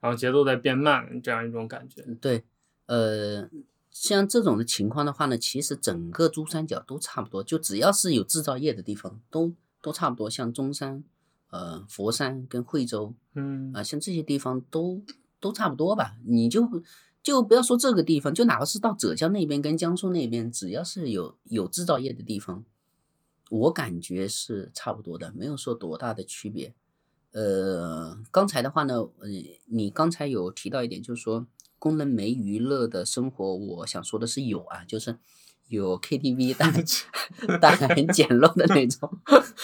[0.00, 2.02] 然后节奏在变慢这样一种感觉。
[2.20, 2.42] 对，
[2.86, 3.48] 呃，
[3.92, 11.04] 像这种的情况的话呢，其实整个珠三角都差不多，就只要是有制造业的地方，都都差不多，像中山。
[11.50, 15.02] 呃，佛山跟惠州，嗯啊，像这些地方都
[15.38, 16.16] 都差不多吧。
[16.24, 16.66] 你就
[17.22, 22.64] 就不要说这个地方，就哪怕是到浙江那边跟江苏那边，只要是有有制造业的地方，
[23.50, 26.74] 我感觉是差不多的，没有说多大的区别。
[27.32, 29.28] 呃，刚才的话呢，呃，
[29.66, 31.46] 你刚才有提到一点，就是说
[31.82, 35.18] 工人没娱乐的生活，我想说的是有啊，就是。
[35.68, 36.70] 有 KTV，但
[37.58, 39.08] 但很简陋的那种。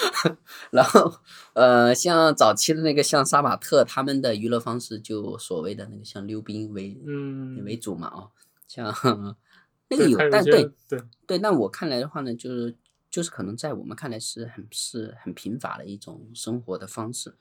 [0.72, 1.12] 然后，
[1.52, 8.31] 呃，像早期的那个，像杀马特他们的娱乐方式，就所谓的那个像溜冰为嗯为主嘛，哦，
[8.66, 8.87] 像
[9.90, 12.74] 那个有，但对对对，那我看来的话呢，就是
[13.11, 17.35] 就是可能在我们看来是很是很贫乏的一种生活的方式，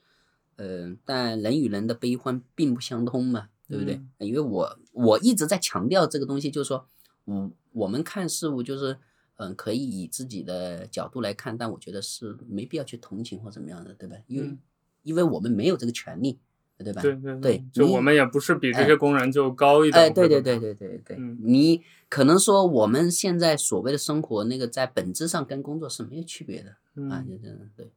[0.56, 4.00] 嗯，但人与人的悲欢并不相通嘛，对不对？
[4.18, 6.86] 因为我我一直在强调这个东西，就是说，
[7.24, 8.98] 我我们看事物就是，
[9.36, 14.16] 嗯，可以以自己的角度来看，但我觉得是没必要去同情或怎么样的，对吧？
[14.26, 14.56] 因为
[15.02, 16.38] 因为我们没有这个权利。
[16.80, 17.02] 对吧？
[17.02, 20.00] 对对对，就我们也不是比这些工人就高一点。
[20.00, 26.70] 哎，对对对对对对，你可能说我们现在所谓的生活，那个在本质上跟工作是没有区别的
[27.10, 27.58] 啊，就这样。
[27.76, 27.90] 对，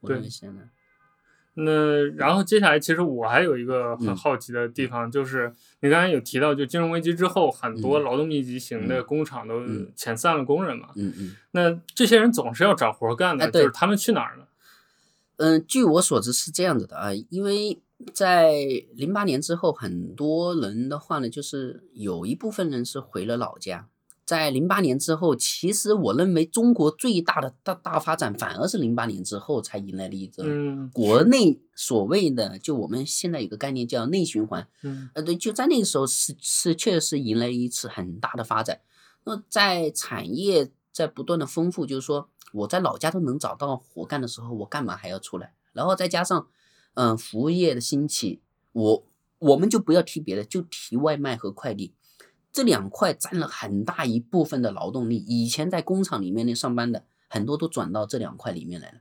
[0.00, 0.68] 我认为是这样的。
[1.56, 9.60] 那然后接下来，其实我还有一个很好奇的地方，就是你刚才有提到，就金融危机之后，很多劳动密集型的工厂都
[9.96, 10.90] 遣散了工人嘛。
[10.96, 11.36] 嗯嗯。
[11.50, 14.48] 那这些人总是要找活干的，就是他们去哪儿了？
[15.36, 17.80] 嗯，据我所知是这样子的啊，因为。
[18.12, 18.52] 在
[18.94, 23.88] 零八年之后，很多人的话呢，就是有一部分人是回了老家。
[24.26, 30.44] 在零八年之后，其实我认为中国最大的大大发展，反而是零八年之后才迎来了一个
[30.92, 34.66] 国内所谓的，就我们现在有个概念叫内循环。
[34.82, 38.80] 嗯，呃，对，就在那个时候是是确实是迎来一次很大的发展。
[39.24, 45.54] 那在产业在不断的丰富，就是说我在老家都能找到活干的时候，我干嘛还要出来？
[45.72, 46.48] 然后再加上。
[46.98, 48.40] 嗯，服务业的兴起，
[48.72, 49.04] 我
[49.38, 51.92] 我们就不要提别的，就提外卖和快递，
[52.56, 55.18] 这两块占了很大一部分的劳动力。
[55.28, 59.00] 以前在工厂里面那上班的，很多都转到这两块里面来了。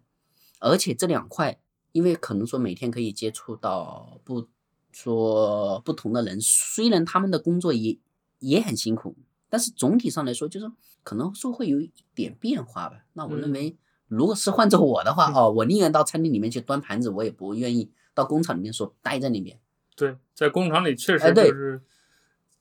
[0.60, 1.58] 而且这两块，
[1.94, 4.50] 因为可能说每天可以接触到不
[4.92, 7.98] 说不同的人，虽然他们的工作也
[8.40, 9.16] 也很辛苦，
[9.48, 10.70] 但是总体上来说，就是
[11.02, 13.06] 可能说会有一点变化吧。
[13.14, 13.78] 那我认为。
[14.08, 19.60] 如果是换做我的话， 哦，我宁愿到餐厅里面去端盘子，我也不愿意到工厂里面说待在那边。
[19.96, 21.82] 对，在工厂里确实就是，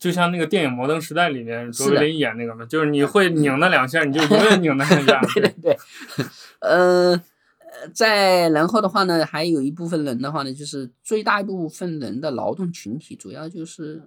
[0.05, 5.19] 就像那个电影《摩登时代》里面卓别林演那个嘛，就是你会拧那两下，你就永远拧那两下。
[5.35, 5.79] 对对对。
[6.61, 7.19] 呃，
[7.95, 14.03] 在然后的话呢，还有一部分人的话呢，就是最大一部分人的劳动群体，主要就是，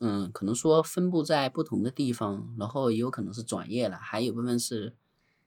[0.00, 4.94] 嗯，可能说分布在不同的地方，然后也有可能是转业了，还有部分是。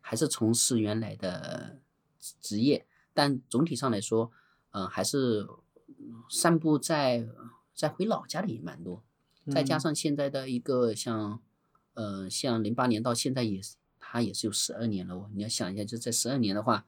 [0.04, 1.78] 还是从事原来的
[2.42, 4.32] 职业，但总体上来说，
[4.72, 5.48] 嗯，还是
[6.28, 7.28] 散布在
[7.76, 9.04] 在回老家的也蛮多。
[9.52, 11.42] 再加上现在的一个像，
[11.94, 15.30] 呃，像零八年到现在也是，他也是有十二年了哦。
[15.36, 16.86] 你要想一下，就在十二年的话，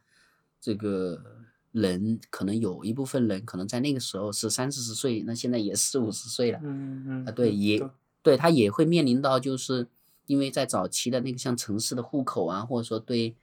[0.59, 6.59] 这个人可能有一部分人可能在那个时候是三四十岁，那现在也四五十岁了。
[6.63, 7.25] 嗯嗯。
[7.25, 7.87] 啊，对，也
[8.21, 9.87] 对他也会面临到就是。
[10.25, 13.35] 因为在早期的那个像城市的户口啊，或者说对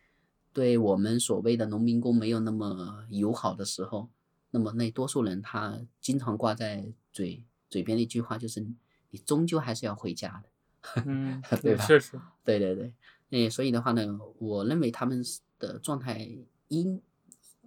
[0.51, 4.09] 对我们所谓的农民工没有那么友好的时候，
[4.51, 8.67] 那么那多数人他经常挂在嘴嘴边的一句话就是：
[9.11, 11.85] 你终究还是要回家的， 嗯，对吧？
[11.87, 12.93] 确实，对对对，
[13.29, 15.23] 那所以的话呢，我认为他们
[15.59, 16.29] 的状态
[16.69, 17.01] 应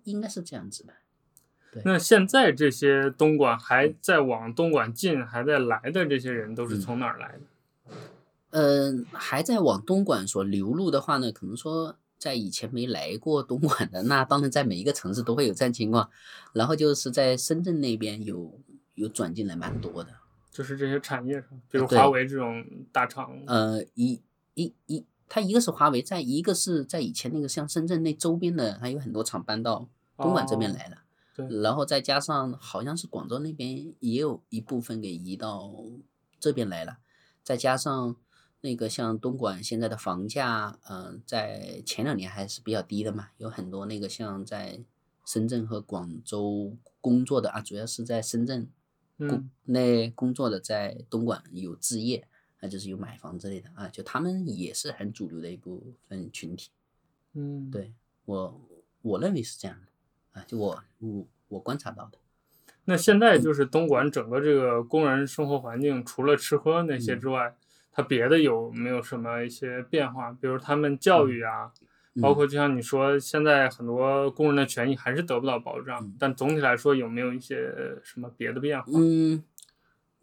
[0.03, 0.93] 应该是这样子的。
[1.71, 7.95] 对那现在这些东莞还在往东莞进还在来的这些人都是从哪儿来的？
[8.51, 16.07] 嗯，还在往东莞所流入的话呢，可能说在以前没来过东莞的，那当然在每一个城市都会有这样情况。
[16.53, 18.59] 然后就是在深圳那边有
[18.93, 20.11] 有转进来蛮多的，
[20.53, 22.63] 就是这些产业上，比如华为这种
[22.93, 23.43] 大厂。
[23.47, 24.21] 呃，一
[24.53, 30.97] 一一，它一个是华为，在一个是在以前那个像深圳那周边的，它有很多厂搬到东莞这边来了。
[31.35, 31.45] 对。
[31.61, 35.73] 然后再加上好像是广州那边也有一部分给移到
[36.39, 36.99] 这边来了，
[37.43, 38.15] 再加上。
[38.65, 44.79] 那个像东莞现在的房价，嗯，在前两年还是比较低的嘛，有很多那个像在
[45.25, 48.69] 深圳和广州工作的啊，主要是在深圳
[49.17, 52.27] 工那工作的，在东莞有置业，
[52.59, 56.69] 啊就是有买房之类的啊，就他们也是很主流的一部分群体。
[57.33, 57.93] 嗯，对
[58.25, 58.61] 我
[59.01, 62.17] 我认为是这样的啊，就我我我观察到的。
[62.85, 67.55] 那现在就是东莞整个这个工人生活环境，除了吃喝那些之外。
[67.95, 70.31] 他别的有没有什么一些变化？
[70.31, 71.71] 比如他们教育啊，
[72.21, 76.13] 包括就像你说，现在很多工人的权益还是得不到保障。
[76.19, 77.55] 但总体来说，有没有一些
[78.03, 78.85] 什么别的变化？
[78.93, 79.43] 嗯，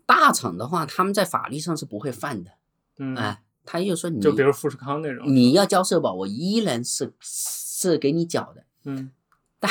[0.07, 2.53] 大厂的话，他们在法律上是不会犯的。
[2.99, 8.65] 嗯，哎，他就说你就比如富士康那种，你要交社保，我依然是是给你缴的。
[8.85, 9.11] 嗯，
[9.59, 9.71] 但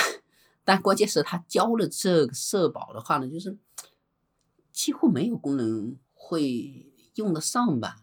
[0.64, 3.58] 但关键是，他交了这个社保的话呢，就是
[4.72, 6.86] 几乎没有工人会。
[7.16, 7.98] 用得上吧，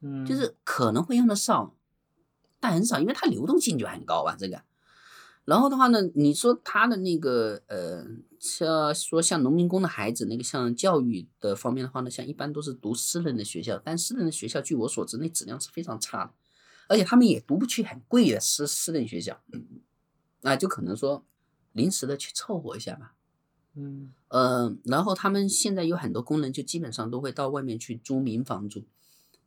[0.00, 1.72] 嗯，就是可能会用得上，
[2.60, 4.62] 但很少，因为它流动性就很高吧，这个。
[5.46, 8.06] 然后的话呢，你说他的那个呃，
[8.38, 16.34] 像说像农民工的孩子，那个像教育的方面的话呢，像一般都是读私人的学校，但私人的学校据我所知，那质量是非常差的，
[16.88, 19.40] 而且他们也读不去很贵的私私人学校，
[20.42, 21.24] 那就可能说
[21.72, 23.14] 临时的去凑合一下吧。
[23.74, 28.84] 嗯，呃，然后他们现在有很多工人，就基本上都会到外面去租民房住，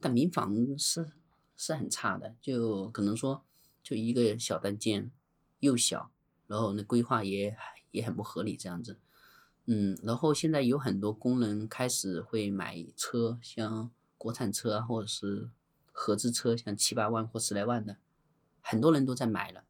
[0.01, 1.11] 但民房是
[1.55, 3.43] 是很差的，就可能说
[3.81, 5.11] 就一个小单间，
[5.59, 6.11] 又小，
[6.47, 7.55] 然后那规划也
[7.91, 8.99] 也很不合理这样子。
[9.65, 15.49] 嗯，然后现在有很多工人开始会买车，像国产车啊，或者是
[15.91, 17.97] 合资车，像七八万或十来万的，
[18.59, 19.63] 很多人都在买了。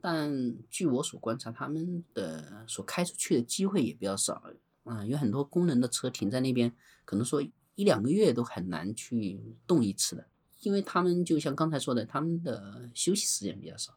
[0.00, 4.42] 但据我所观察，他们的所开出去的机会也比较少，
[4.84, 7.42] 啊，有很多工人的车停在那边，可能说
[7.74, 10.26] 一两个月都很难去动一次的，
[10.60, 13.96] 因为他们就像刚才说的，他们的休息时间比较少。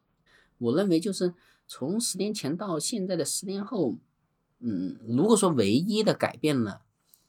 [0.57, 1.33] 我认为就是
[1.67, 3.95] 从十年前到现在的十年后，
[4.59, 6.81] 嗯，如果说唯一的改变了，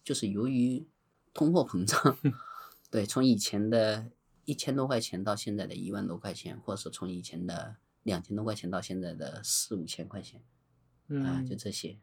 [0.03, 0.87] 就是由于
[1.33, 2.17] 通货膨胀，
[2.91, 4.11] 对，从以前的
[4.45, 7.77] 一千多块钱到现在的一万多块钱，或者说从以前的。
[8.05, 10.43] 两千多块钱到现在的四五千块钱，
[11.25, 11.97] 啊，就这些。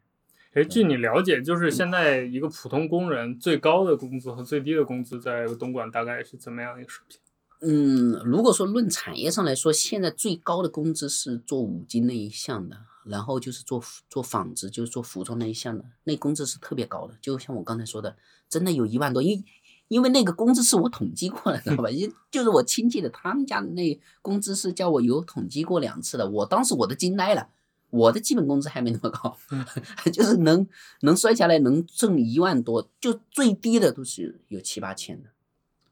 [0.54, 7.18] 哎，据你了解，就是现在一个普通工人最高的工资和最低的工资在东莞大概是怎么样一个水平？
[7.62, 12.76] 嗯，如果说论产业上来说，现在最高的工资是做五金那一项的，
[13.06, 17.14] 然后就是做做纺织，就是做服装那一项的，那工资是特别高的。
[17.22, 18.18] 就像我刚才说的，
[18.50, 19.46] 真的有一万多，因
[19.88, 21.90] 因为那个工资是我统计过的，知道吧？
[21.90, 26.30] 因就是我亲戚的，他们家的那工资是叫我有统计过两次的。
[26.30, 27.48] 我当时我都惊呆了，
[27.92, 29.38] 我的基本工资还没那么高，
[30.12, 30.68] 就是能
[31.02, 35.30] 能摔下来能挣一万多，就最低的都是有七八千的。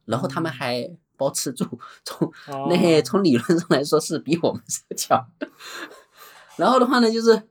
[0.06, 1.66] 然后他们还包吃住，
[2.04, 2.32] 从
[2.70, 4.64] 那从理论上来说是比我们
[4.98, 5.24] 强。
[6.58, 7.44] 然后的话呢，就是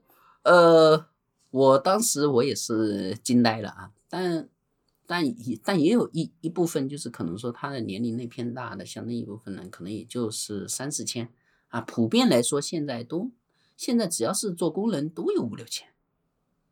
[0.43, 1.05] 呃，
[1.51, 4.49] 我当时我也是惊呆了啊，但。
[5.11, 11.27] 但也但也有一一部分就是可能说他的年龄那偏大的，像那一部分人可能也就是三四千
[11.69, 11.81] 啊。
[11.81, 13.31] 普遍来说，现在都
[13.79, 15.87] 现在只要是做工人都有五六千，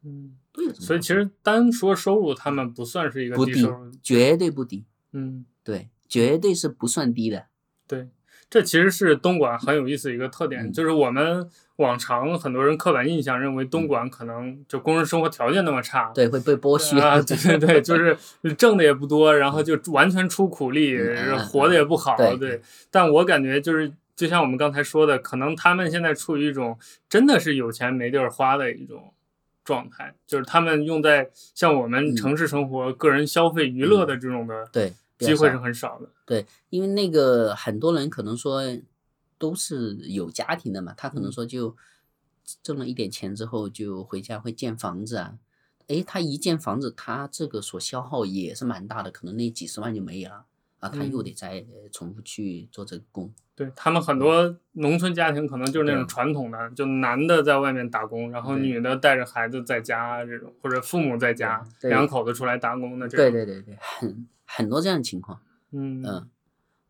[0.03, 0.73] 嗯，都有。
[0.73, 4.83] 所以其实单说收入，他们不算是一个低收入，绝对不低。
[5.13, 7.45] 嗯，对，绝对是不算低的。
[7.87, 8.09] 对，
[8.49, 11.49] 这其实是东莞很有意思一个特点，就是我们。
[11.77, 18.17] 往常很多人刻板印象认为东莞可能就工人生活条件那么差，对会被剥削啊， 对对对，就是
[18.57, 20.97] 挣的也不多，然后就完全出苦力，
[21.51, 22.59] 活的也不好，对。
[22.89, 29.13] 但我感觉就是就像我们刚才说的，可能他们现在处于一种真的是有钱没地儿花的一种
[29.63, 36.09] 状态，就是他们用在像我们城市生活、个人消费、娱乐的这种的对机会是很少的。
[36.25, 38.61] 对，因为那个很多人可能说。
[39.39, 41.77] 都是有家庭的嘛，他可能说就
[42.63, 45.37] 挣了一点钱之后就回家会建房子啊，
[45.85, 50.45] 诶，他一建房子，他这个所消耗也是蛮大的，可能那几十万就没了
[50.79, 53.31] 啊，他又得再重复去做这个工。
[53.57, 63.25] 对他们很多农村家庭可能就是那种传统的，就男的在外面打工，然后女的带着孩子在家这种，或者父母在家两口子出来打工的这种。
[63.25, 65.41] 对对对对，很很多这样的情况。
[65.71, 66.29] 嗯嗯。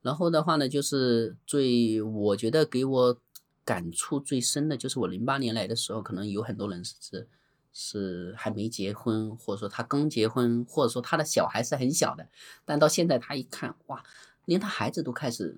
[0.01, 3.17] 然后的话呢，就是最我觉得给我
[3.63, 7.29] 感触最深的就是我零八年来的时候，可能有很多人是
[7.71, 12.27] 是还没结婚，或者说他刚结婚，或者说他的小孩是很小的，
[12.65, 14.03] 但到现在他一看，哇，
[14.43, 15.57] 连他孩子都开始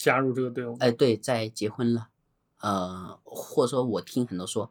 [0.00, 2.08] 加入这个队伍，哎，对，在结婚了，
[2.60, 4.70] 呃，或者说我听很多说。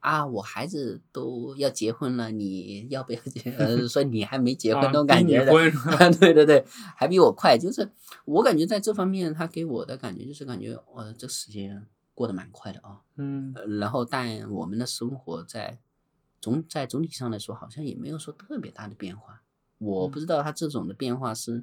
[0.00, 3.50] 啊，我孩子都要结婚了，你要不要结？
[3.58, 5.52] 呃，说你还没结婚那种感觉的，
[6.18, 6.64] 对对对，
[6.96, 7.58] 还比我快。
[7.58, 7.86] 就是
[8.24, 13.02] 我感觉在这方面，他给我的感觉就是感觉，呃，这时间过得蛮快的啊。
[13.16, 13.54] 嗯。
[13.78, 15.78] 然后，但我们的生活在
[16.40, 19.42] 总在总体上来说，好像也没有说特别大的变化。
[19.76, 21.62] 我不知道他这种的变化是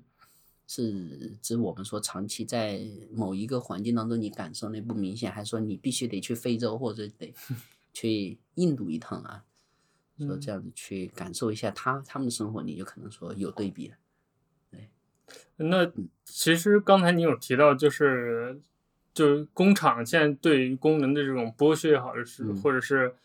[0.68, 7.34] 是指我们说长期在某一个环境当中你感受那不明显，还是说你必须得去非洲或者得。
[7.94, 9.44] 去印度一趟啊，
[10.20, 13.96] 说这样子去感受一下他他们的生活，你就可能说有对比了。
[14.70, 14.92] 对，
[15.56, 15.92] 那
[16.24, 18.62] 其实刚才你有提到，就是
[19.16, 23.16] 就是工厂现在对于工人的这种剥削也好，是或者是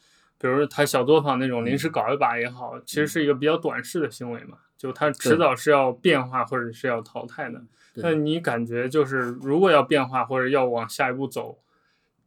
[0.42, 7.62] 比如他小作坊那种临时搞一把也好，其实是一个比较短视的行为嘛，就它迟早是要变化或者是要淘汰的。
[7.94, 11.60] 那你感觉就是如果要变化或者要往下一步走？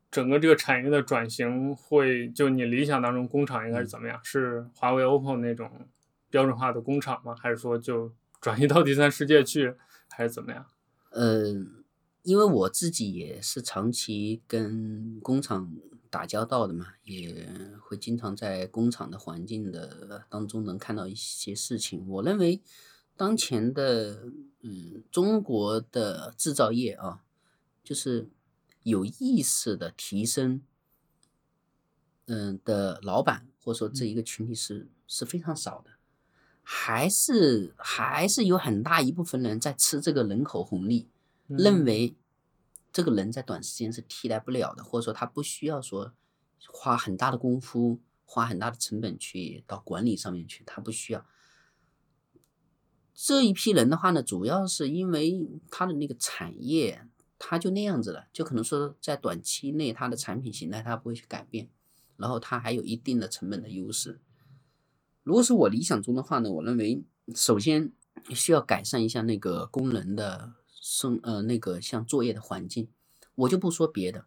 [0.09, 4.17] 整个这个产业的转型会，就你理想当中工厂应该是怎么样？
[4.23, 5.69] 是华为、OPPO 那种
[6.29, 7.35] 标准化的工厂吗？
[7.37, 9.73] 还是说就 转移到第三世界去，
[10.09, 10.65] 还是怎么样？
[11.09, 11.43] 呃，
[12.23, 15.69] 因为我自己也是长期跟工厂
[16.15, 17.45] 打交道的嘛，也
[17.81, 22.07] 会经常在工厂的环境的当中能看到一些事情。
[22.07, 22.61] 我认为，
[23.17, 27.21] 当前的嗯中国的制造业啊。
[27.87, 28.27] 就是
[28.81, 30.63] 有意识的提升，
[32.25, 35.91] 嗯的老板或者说这一个群体是是非常少的，
[36.63, 41.07] 还是还是有很大一部分人在吃这个人口红利，
[41.45, 42.15] 认为
[42.95, 46.13] 这个人在短时间是替代不了的，或者说他不需要说
[46.71, 51.25] 花很大的功夫、花很大的成本去到管理上面去，他不需要。
[53.13, 57.05] 这一批人的话呢，主要是因为他的那个产业，
[57.37, 61.67] 他就那样子了，就可能说在短期内，他的产品形态他不会去改变，
[62.15, 64.21] 然后他还有一定的成本的优势。
[65.23, 67.03] 如果是我理想中的话呢，我认为
[67.35, 67.91] 首先
[68.29, 70.53] 需要改善一下那个工人的
[70.85, 72.87] 生呃那个像作业的环境，
[73.33, 74.25] 我就不说别的，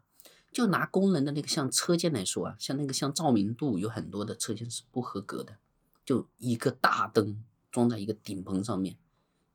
[0.50, 5.59] 就拿工人的那个像车间来说啊，像那个像照明度有很多的车间是不合格的，
[6.04, 7.44] 就一个大灯。
[7.70, 8.96] 装在一个顶棚上面，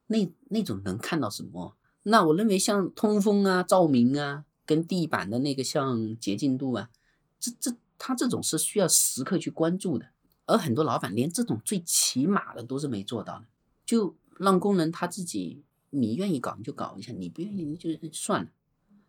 [0.06, 1.76] 那那种能看到什么？
[2.04, 6.92] 那我认为像通风啊、照明啊，跟地板的那个像洁净度啊，
[7.40, 10.06] 这这他这种是需要时刻去关注的。
[10.46, 13.46] 而很多老板连这种最起码的都是没做到的，
[13.84, 15.64] 就让工人他自己，
[15.94, 18.50] 你愿意搞你就搞一下，你不愿意就算了。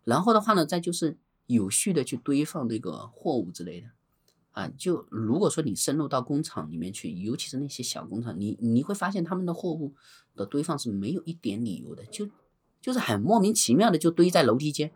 [0.05, 1.17] 然后的话呢，再就是
[1.47, 3.89] 有序的去堆放这个货物之类的。
[4.53, 9.95] 啊，就如果说你深入到工厂里面去，尤其是那些小工厂，你你会发现他们的货物
[10.37, 12.29] 的堆放是没有一点理由的，就
[12.81, 14.93] 就是很莫名其妙的就堆在楼梯间。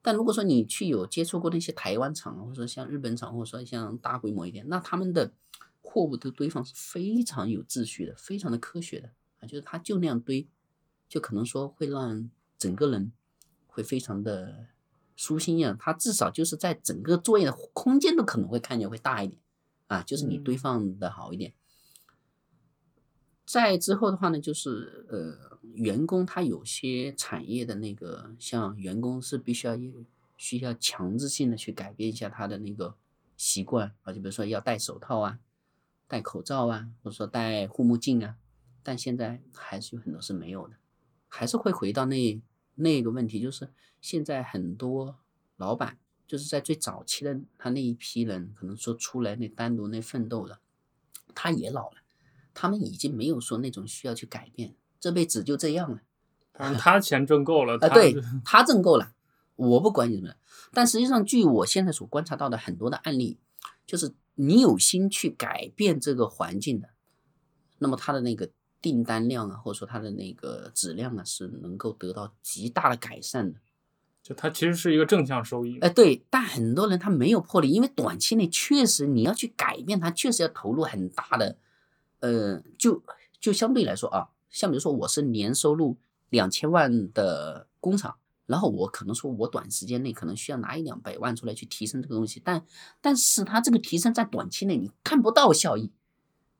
[0.00, 5.32] 但如果说你去有接触过那些台湾厂，或者说像日本厂，或者说像大规模一点，那他们的
[5.82, 9.10] 货物的堆放是非常有秩序的，非常的科学的
[9.40, 10.48] 啊，就是他就那样堆，
[11.08, 13.12] 就可能说会让整个人
[13.66, 14.68] 会非常的。
[15.16, 19.40] 舒心呀，它至少就是在整个作业的空间都可能会看见会大一点，
[19.86, 21.54] 啊，就是你堆放的好一点。
[23.46, 29.78] 再之后的话呢，就是呃，员工他有些产业的那个，像员工是必须要
[30.36, 32.96] 需要强制性的去改变一下他的那个
[33.36, 35.38] 习惯啊，就比如说要戴手套啊，
[36.08, 38.34] 戴口罩啊，或者说戴护目镜啊，
[38.82, 40.74] 但现在还是有很多是没有的，
[41.34, 42.40] 还是会回到那。
[42.76, 43.68] 那个问题就是，
[44.00, 45.20] 现在很多
[45.56, 50.58] 老板就是在最早期的他那一批人，可能说出来那单独那奋斗的，
[51.36, 51.98] 他也老了，
[52.52, 56.02] 他们已经没有说那种需要去改变，这辈子就这样了。
[56.76, 59.12] 他钱挣够了，啊，对他挣够了，
[59.54, 60.34] 我不管你什么。
[60.72, 63.38] 但实际上，据我现在所观察到的很多的案例，
[63.86, 66.88] 就是你有心去改变这个环境的，
[67.78, 68.50] 那么他的那个。
[68.84, 73.58] 订单量啊，或者说它的那个质量啊，是能够得到极大的改善的。
[74.22, 75.78] 就它其实是一个正向收益。
[75.78, 81.56] 哎，对，但很多人他没有魄力，因为短期内确实你要去改变它，确实要投入很大的。
[82.20, 83.02] 呃，就
[83.40, 85.96] 就相对来说啊，像比如说我是年收入
[86.28, 92.62] 两千万的工厂，然后我可能说我短时间内可能需要拿一两百万出来去提升这个东西，但
[93.00, 95.90] 但是它这个提升在短期内你看不到效益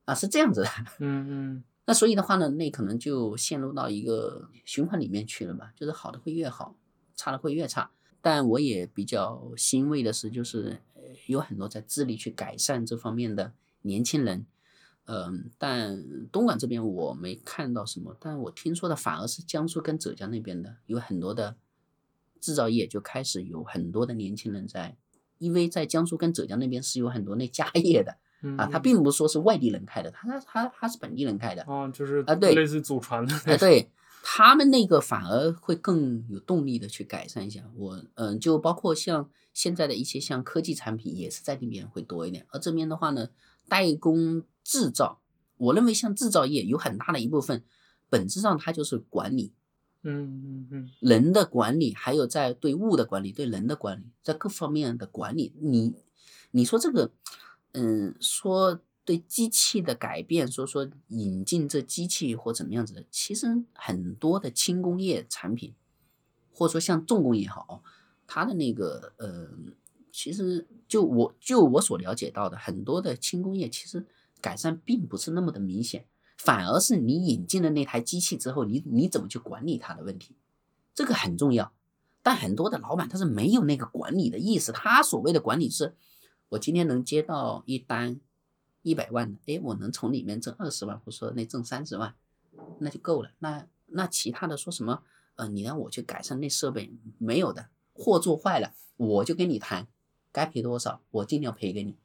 [0.07, 0.68] 啊，是这样子的。
[1.01, 1.64] 嗯嗯。
[1.87, 6.76] 那所以的话呢，那可能就陷入到一个循环里面去了嘛，就是好的会越好，
[7.14, 7.91] 差的会越差。
[8.22, 10.80] 但我也比较欣慰的是，就是
[11.26, 14.47] 有很多在致力去改善这方面的年轻人。
[15.05, 21.57] 嗯，但东莞这边我没看到什么，但我听说的反而是江苏跟浙江那边的有很多的
[22.41, 24.97] 制造业就开始有很多的年轻人在，
[25.37, 28.16] 因为在江苏跟浙江那边是有很多那家业的。
[28.59, 31.64] 啊，他并不是说是外地人开的，他他他他是本地人开的。
[31.66, 33.34] 哦，就是啊，对，类似祖传的。
[33.47, 33.90] 哎，对
[34.22, 37.62] 他们那个反而会更有动力的去改善一下。
[37.74, 42.47] 我嗯，就包括像现在的一些像科技产品，也是在那边会多一点。
[42.51, 43.28] 而这边的话呢，
[43.68, 45.20] 代工制造，
[45.57, 47.62] 我认为像制造业有很大的一部分，
[48.09, 49.53] 本质上它就是管理。
[50.03, 55.95] 嗯嗯嗯，人的管理，还有在对物的管理，对人的管理，在各方面的管理，你
[56.51, 57.11] 你说这个。
[57.77, 65.75] 嗯，说对机器的改变，说说引进这机器或怎么样子的，其实很多的轻工业产品，
[66.53, 67.83] 或者说像重工也好，
[68.29, 69.51] 它的那个呃，
[70.12, 74.07] 其实就我就我所了解到的，很多的轻工业其实
[74.41, 76.07] 改善并不是那么的明显，
[76.39, 80.37] 反而是你引进了那台机器之后，你你怎么去管理它的问题，
[80.95, 81.72] 这个很重要。
[82.22, 85.97] 但很多的老板他是没有那个管理的意识，他所谓的管理是。
[86.51, 88.20] 我今天能接到一单
[88.82, 92.14] 一百万的，哎，我能从里面挣二十万，或者说那挣三十万，
[92.78, 93.30] 那就够了。
[93.38, 95.03] 那那其他的说什么？
[95.36, 99.88] 呃，你让我去改善那设备没有的，货做坏了，我就跟你谈，
[100.30, 101.97] 该赔多少，我尽量赔给你。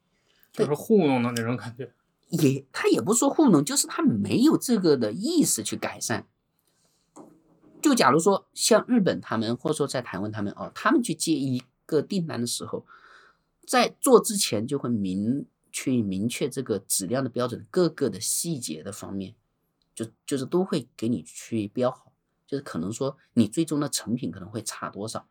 [0.52, 1.94] 就是糊弄的那种感觉。
[2.30, 6.28] 也，他也不说糊弄，就是他没有这个的意识去改善。
[7.82, 12.86] 就就假如说像日本他们，或者说在台湾他们哦，他们去接一个订单的时候，
[13.70, 19.36] 在做之前就会明去明确这个质量的标准，各个的细节的方面，
[19.94, 22.12] 就就是都会给你去标好，
[22.48, 25.28] 就是可能说你最终的成品可能会差多少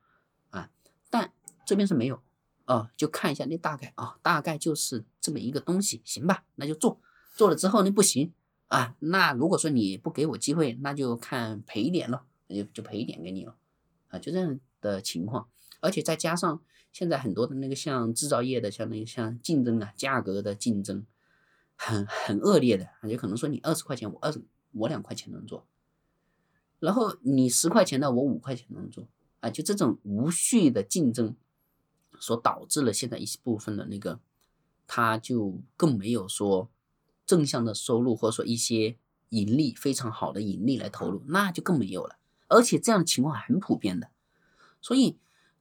[0.51, 0.71] 啊，
[1.11, 1.33] 但
[1.67, 2.23] 这边是没有
[2.67, 7.01] 啊，就看一下那大概啊，大概就是这么一个东西，行吧，那就做，
[7.35, 8.33] 做了之后那不行
[8.69, 12.25] 啊，那如果说你不给我机会，那就看赔一点了。
[12.49, 13.55] 就就赔一点给你了，
[14.09, 16.63] 啊，就这样的情况，而且再加上
[16.93, 21.07] 现在很多的那个像制造业的，像那个像竞争啊，价格的竞争
[21.77, 25.67] 很很恶劣的，就可能说你二十块钱，我二十我两块钱能做，
[26.81, 29.07] 然后你十块钱的我五块钱能做，
[29.41, 31.37] 啊，就这种无序的竞争，
[32.19, 34.19] 所导致了现在一部分的那个，
[34.87, 36.69] 他就更没有说
[37.25, 38.97] 正向的收入，或者说一些
[39.29, 42.17] 盈利非常好的盈利来投入，那就更没有了。
[42.49, 44.11] 而且这样的情况很普遍的，
[44.81, 45.19] 所以，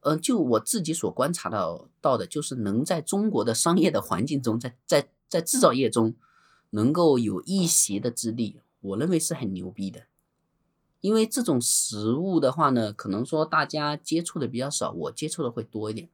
[0.07, 6.15] 呃，就我自己所观察到到的，就是能在中国的商业的环境中，在在在制造业中，
[6.69, 10.03] 能够有一席的之地，我认为是很牛逼的。
[11.01, 16.09] 因为这种实物的话呢，可能说大家接触的比较少，我接触的会多一点。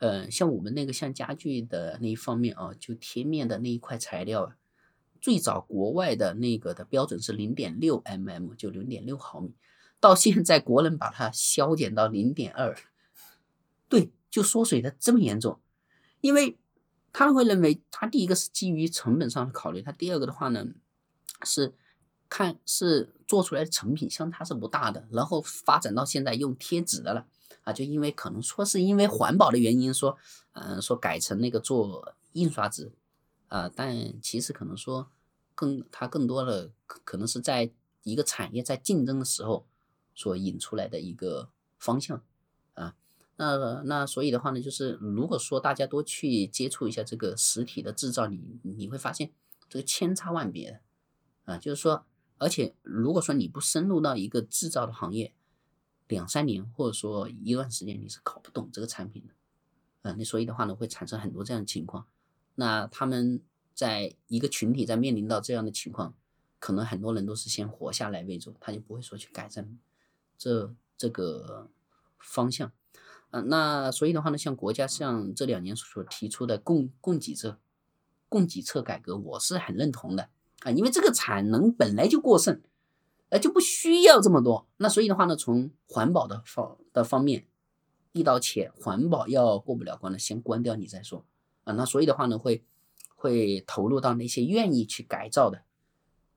[0.00, 4.56] 呃，像我们那个像家具的那一方面啊，就贴面的那一块材料啊，
[5.20, 9.54] 最早国外的那个的标准是零点六 mm，就零点六毫米。
[10.00, 12.76] 到现在，国人把它削减到零点二，
[14.32, 15.60] 就缩水的这么严重，
[16.22, 16.58] 因为
[17.12, 20.66] 他们会认为，他第一个是基于成本上的考虑，他第二个的话呢，
[21.44, 21.74] 是
[22.30, 27.26] 看是做出来的成品相差是不大的，然后发展到现在用贴纸的了
[27.64, 30.16] 啊，就因为可能说是因为环保的原因，说
[30.52, 32.90] 嗯说改成那个做印刷纸
[33.48, 35.10] 啊，但其实可能说
[35.54, 37.70] 更它更多的可能是在
[38.02, 39.66] 一个产业在竞争的时候。
[40.14, 42.22] 所引出来的一个方向
[42.74, 42.94] 啊，
[43.42, 49.32] 那那所以的话呢，就是如果说大家多去接触一下这个实体的制造，你你会发现
[49.68, 50.80] 这个千差万别的
[51.44, 52.06] 啊，就是说，
[52.38, 55.34] 而且如果说你不深入到一个制造的行业，
[56.06, 59.34] 两三年或者说一段时间，你是搞不懂这个产品的
[60.08, 62.06] 啊，那所以的话呢，会产生很多这样的情况。
[62.54, 63.40] 那他们
[63.74, 66.14] 在一个群体在面临到这样的情况，
[66.58, 69.78] 可能很多人都是先活下来为主，他就不会说去改正。
[70.36, 71.70] 这这个
[72.18, 72.70] 方向，
[73.32, 77.58] 嗯，那所以的话呢，像国家像这两年所提出的供供给侧
[78.28, 80.28] 供给侧改革，我是很认同的
[80.60, 82.62] 啊，因为这个产能本来就过剩，
[83.30, 84.66] 呃，就不需要这么多。
[84.76, 87.46] 那所以的话呢，从环保的方的方面，
[88.12, 91.24] 一刀切，环保要过不了关的，先关掉你再说
[91.64, 91.72] 啊。
[91.74, 92.64] 那所以的话呢，会
[93.16, 95.62] 会投入到那些愿意去改造的。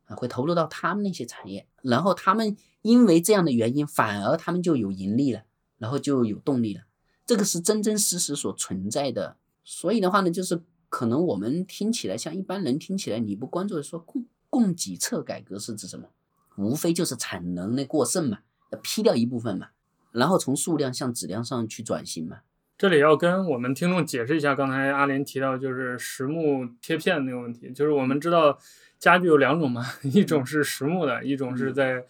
[0.08, 5.46] 啊，会投入到他们那些产业，然后他们因为这样的原因，反而他们就有盈利了，
[5.78, 6.84] 然后就有动力了。
[7.26, 9.38] 这个是真真实实所存在的。
[9.64, 16.10] 所以的话呢，就是可能我们听起来像一般人听起来，你不关注的说供供给侧改革是指什么？
[16.58, 18.40] 无非就是产能的过剩嘛，
[18.72, 19.70] 要批掉一部分嘛，
[20.12, 22.40] 然后从数量向质量上去转型嘛。
[22.78, 28.60] 这里要跟我们听众解释一下，刚才阿林提到就是实木贴片那个问题，就是我们知道。
[28.98, 32.04] 家具有两种嘛， 一种是实木的，一种是在呃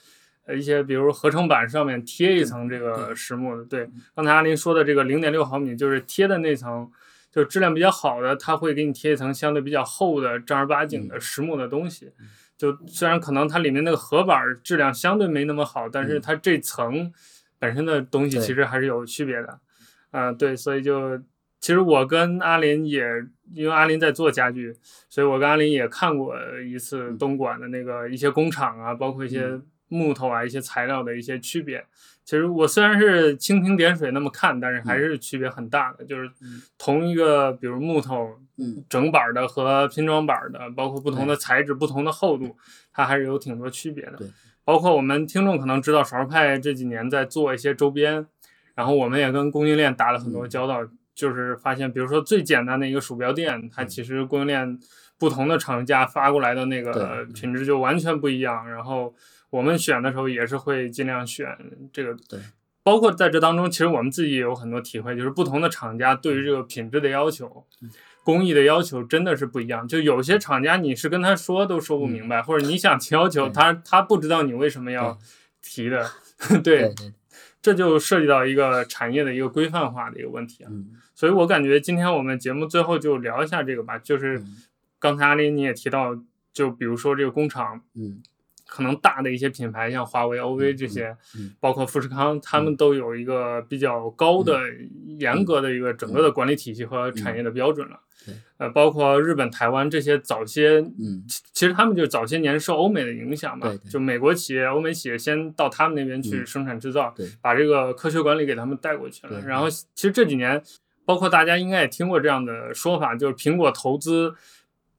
[0.54, 3.64] 一些比如合成板上面贴一层这个实木的。
[3.66, 6.92] 对，刚才阿林说的这个零点六毫米，就是贴的那层，
[7.32, 12.12] 就质量比较好的，它会给你贴一层相对比较厚的正儿八经的实木的东西。
[12.58, 17.12] 就虽然可能它里面那个合板质量相对没那么好，但是它这层
[17.58, 19.60] 本身的东西其实还是有区别的。
[20.12, 21.22] 嗯，对，所以就。
[21.62, 23.04] 其实我跟阿林也，
[23.52, 24.72] 因为阿林在做家具，
[25.10, 31.86] 所以我跟阿林也看过一次东莞的那个一些工厂啊，包括一些木头啊、一些材料的一些区别。
[32.24, 36.04] 其实我虽然是蜻蜓点水那么看，但是还是区别很大的。
[36.06, 36.30] 就是
[36.78, 38.40] 同一个，比如木头，
[38.90, 42.56] 整板的和拼装板的，包括不同的材质、不同的厚度，
[42.92, 44.20] 它还是有挺多区别的。
[44.64, 48.26] 包括我们听众可能知道，少数派这几年在做一些周边，
[48.74, 50.88] 然后我们也跟供应链打了很多交道。
[51.14, 54.78] 就是发现，比如说最简单的一个鼠标垫，它其实供应链
[55.18, 58.70] 不同的厂家发过来的那个品质就完全不一样。
[58.70, 59.16] 然后
[59.56, 61.48] 我们选的时候也是会尽量选
[61.94, 62.14] 这个。
[62.28, 62.40] 对，
[62.84, 67.66] 包括在这当中，其实我们自己也有很多体会，就是不同的厂家对于这个品质的要求、
[68.24, 69.88] 工艺的要求真的是不一样。
[69.88, 75.18] 就有些厂家你是跟他说都说不明白，或者你想提要求，他他不知道你为什么要
[75.62, 76.10] 提的。
[76.64, 76.94] 对。
[77.62, 80.70] 这就涉及到一个产业的一个规范化的一个问题啊，
[81.16, 84.40] 所以我感觉今天我们节目最后就聊一下这个吧，就是
[85.00, 86.16] 刚才阿林你也提到，
[86.54, 88.22] 就比如说这个工厂，嗯，
[88.76, 91.16] 可能大的一些品牌，像华为、OV 这些，
[91.62, 94.60] 包括富士康，他们都有一个比较高的、
[95.18, 98.02] 严格的一个整个的管理体系和产业的标准了。
[98.58, 101.24] 呃，包括日本、台湾这些早些，嗯，
[101.54, 109.40] 其实他们就早些年受欧美的影响嘛，就美国企业、欧美企业先到他们那边去生产制造，把这个科学管理给他们带过去了。
[109.48, 110.62] 然后，其实这几年，
[111.06, 114.36] 包括大家应该也听过这样的说法，就是苹果投资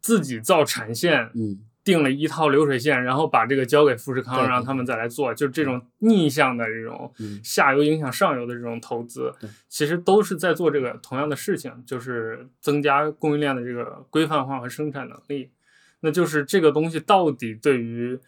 [0.00, 1.58] 自己造产线，嗯。
[1.86, 7.14] 定了一套流水线，然后把这个交给富士康，让他们再来做，就这种逆向的这种
[7.44, 9.32] 下游影响上游的这种投资，
[9.68, 15.52] 其实都是在做这个同样的事情，就是增加供应链的这个规范化和生产能力。
[16.00, 18.18] 那就是这个东西到底对于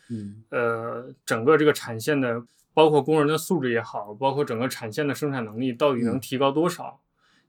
[0.50, 2.40] 呃整个这个产线的，
[2.72, 7.00] 包括工人的素质也好，包括整个产线的生产能力到底能提高多少，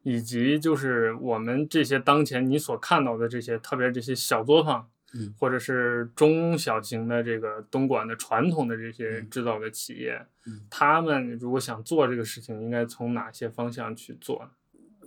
[0.02, 4.88] 以及就是我们这些当前你所看到的这些，特别这些小作坊。
[5.38, 10.28] 或者是中小型的这个东莞的传统的这些制造的企业，
[10.70, 14.52] 他们如果想做这个事情，应该从哪些方向去做？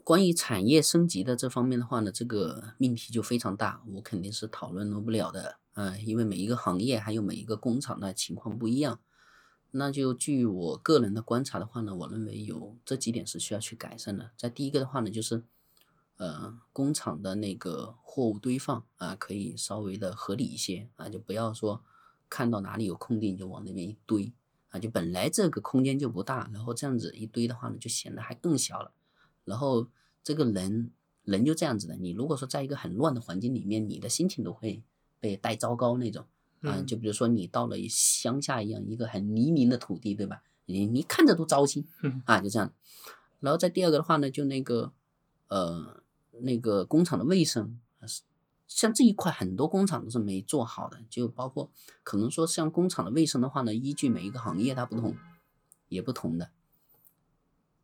[0.02, 5.58] 关于产业升级的这方面的话呢，这个命题就非常大，我肯定是讨论不了的。
[5.74, 8.98] 嗯，因为每一个行业还有每一个工厂的情况不一样。
[9.70, 14.32] 那就据我个人的观察的话呢，我认为有这几点是需要去改善的。
[14.36, 15.44] 在第一个的话呢，就是。
[16.18, 21.82] 呃，工厂的那个货物堆放啊，可以稍微的合理一些啊，就不要说
[22.28, 24.32] 看到哪里有空地就往那边一堆
[24.68, 28.92] 啊，就本来这个空间就不大，然后这样子一堆的话呢，就显得还更小了。
[29.44, 29.88] 然后
[30.22, 30.92] 这个人
[31.24, 34.84] 人就这样子的，你如果说在一个很乱的环境里面，你的心情都会
[35.18, 36.24] 被带糟糕那种
[36.60, 36.80] 啊。
[36.86, 40.44] 就比如说你到了乡下一样一个很泥泞的土地，对吧？
[40.66, 41.84] 你你看着都糟心
[42.26, 42.72] 啊，就这样。
[43.40, 44.92] 然后再第二个的话呢，就那个
[45.48, 46.00] 呃。
[46.42, 47.80] 那个工厂的卫生，
[48.66, 51.70] 像这一块很多工厂都是没做好的，就包括
[52.02, 55.14] 可能说像工厂的卫生的话呢，依据每一个行业它不同，
[55.88, 56.50] 也不同的。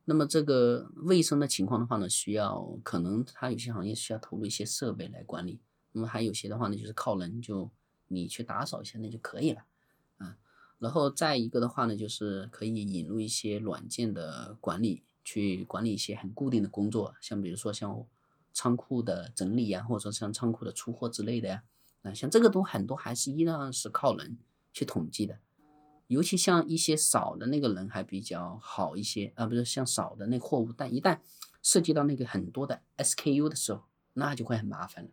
[0.06, 5.60] 那么这个卫生的情况的话呢，需要可能它有些行业需要投入一些设备来管理，
[5.92, 7.70] 那么还有些的话呢，就是靠人，就
[8.06, 9.64] 你去打扫一下那就可以了
[10.16, 10.38] 啊。
[10.78, 18.06] 然后再一个的话呢，就是可以引入一些软件的管理，去管理一些很固定的工作，像比如说像。
[18.52, 21.62] 仓库的整理呀，或者说像仓库的出货之类的呀，
[22.02, 24.38] 啊，像这个都很多还是依然是靠人
[24.72, 25.38] 去统计的，
[26.06, 31.18] 尤其像一些少的那个人还比较好一些啊，不是像少的那货物，但一旦
[31.62, 33.82] 涉及到那个很多的 SKU 的时候，
[34.14, 35.10] 那就会很麻烦了。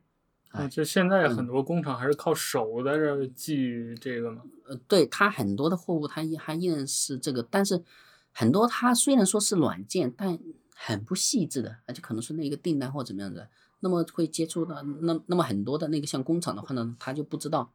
[0.50, 4.42] 啊，就现在很多工厂还是靠手在这记这个吗？
[4.68, 7.84] 呃，对，它很多的货物它还依然是这个，但是
[8.32, 10.40] 很多它虽然说是软件，但
[10.78, 13.50] 很不细致的，而且可能是那个订单或怎么样的，
[13.80, 17.72] 那么会接触到那那么很多的那个像工厂的话呢，他就不知道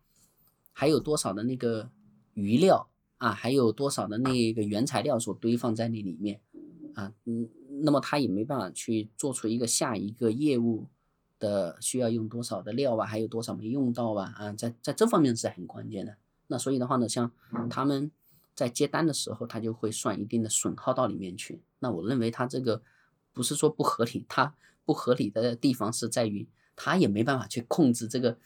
[0.72, 1.90] 还有多少的那个
[2.34, 6.40] 余料啊，还有多少的那个原材料所堆放在那里面
[6.94, 7.48] 啊，嗯，
[7.82, 10.86] 那么他也没办法去做出一个下一个业务
[11.38, 16.16] 的需要用多少的料啊，还有多少没用到啊啊，在在这方面是很关键的。
[16.48, 17.32] 那所以的话呢，像
[17.68, 18.10] 他们。
[18.52, 21.62] 在接单的时候，他就会算一定的损耗到里面去。
[21.80, 22.82] 那我认为他这个
[23.32, 24.54] 不是说不合理，他
[24.84, 28.38] 不合理的地方是在于他也没办法去控制这个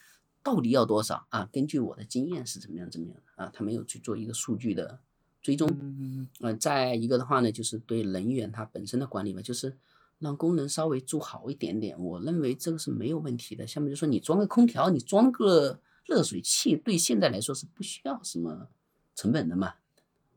[0.42, 1.48] 到底要多少啊。
[1.52, 4.98] 根据我的经验是怎么样怎么样的啊，他没有去做一个数据的
[5.42, 5.68] 追踪。
[5.80, 9.76] 嗯呃，再一个的话呢，就是对人员他本身的管理嘛，就是
[10.18, 11.98] 让工人稍微做好一点点。
[12.02, 13.66] 我认为这个是没有问题的。
[13.66, 18.68] 下面就说你装个空调，你装个热水器，对现在来说是不需要什么
[19.14, 19.74] 成本的嘛。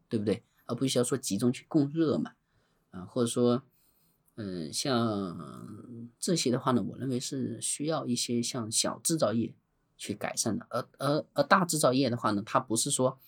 [0.09, 0.41] 对不对？
[0.67, 2.31] 而不需要说集中去供热嘛，
[2.97, 3.61] 啊，或者说，
[4.35, 9.53] 嗯，像这些的话呢，我认为是需要一些像小制造业
[9.97, 13.19] 去改善的，而而而大制造业的话呢，它不是说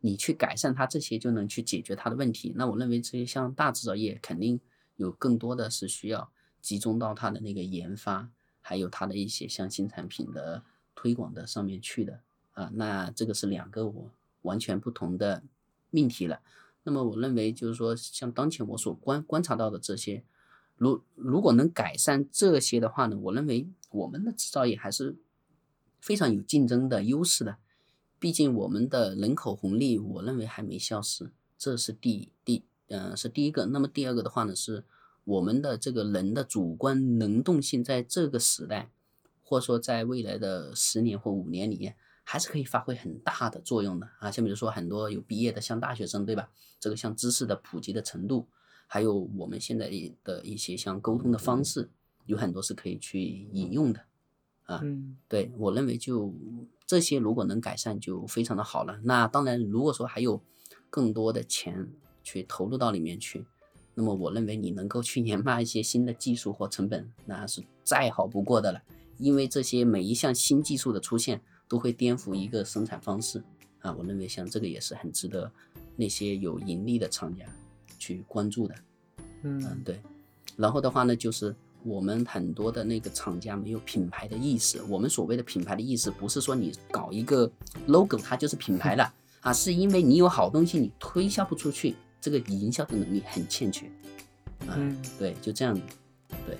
[0.00, 2.52] 你去改善它这些就能去解决它的问题。
[2.56, 4.60] 那我认为这些像大制造业肯定
[4.96, 10.62] 有更多的是需要集中到它的那个研发，还有它的一些像新产品的
[10.94, 12.20] 推广的上面去的
[12.52, 12.70] 啊。
[12.74, 14.10] 那这个是两个我
[14.42, 15.42] 完全不同的。
[15.90, 16.40] 命题了，
[16.84, 20.22] 那么我认为就是说，像当前我所观观察到的这些，
[20.76, 25.16] 如如果能改善这些的话呢，我认为我们的制造业还是
[25.98, 27.56] 非常有竞争的优势的。
[28.18, 33.66] 毕竟我们的人口红利，我认为还没消失，这是第第嗯是第一个。
[33.66, 34.84] 那么第二个的话呢，是
[35.24, 38.90] 我们的这个人的主观能动性，在这个时代，
[39.42, 41.96] 或者说在未来的十年或五年里面。
[42.24, 46.48] 还是可以发挥很大的作用的啊，像比如说很多有毕业的像大学生，对吧？
[46.80, 48.48] 这个像知识的普及的程度，
[48.86, 49.90] 还有我们现在
[50.24, 51.90] 的一些像沟通的方式，
[52.26, 53.22] 有很多是可以去
[53.52, 54.00] 引用的
[54.64, 54.80] 啊。
[54.82, 56.34] 嗯，对我认为就
[56.86, 58.98] 这些如果能改善，就非常的好了。
[59.04, 60.42] 那当然，如果说还有
[60.90, 61.90] 更多的钱
[62.22, 63.46] 去投入到里面去，
[63.94, 68.82] 那么我认为你能够去研发一些新的技术或成本，那是再好不过的了。
[69.18, 73.42] 因为这些每一项新技术的出现，都会颠覆一个生产方式
[73.80, 73.92] 啊。
[73.92, 75.50] 我认为像这个也是很值得
[75.96, 77.44] 那些有盈利的厂家
[77.98, 78.74] 去关注的。
[79.42, 80.00] 嗯，对。
[80.56, 84.82] 然后的话呢，就是我们很多的那个厂家没有品牌的意识。
[84.88, 87.50] 我们所谓的品牌的意识，不是说你搞一个
[87.86, 93.90] logo 它就是品牌了啊，是因为你有好东西你推销不出去，这个营销的能力很欠缺。
[94.68, 95.78] 嗯，对，就这样。
[96.46, 96.56] 对。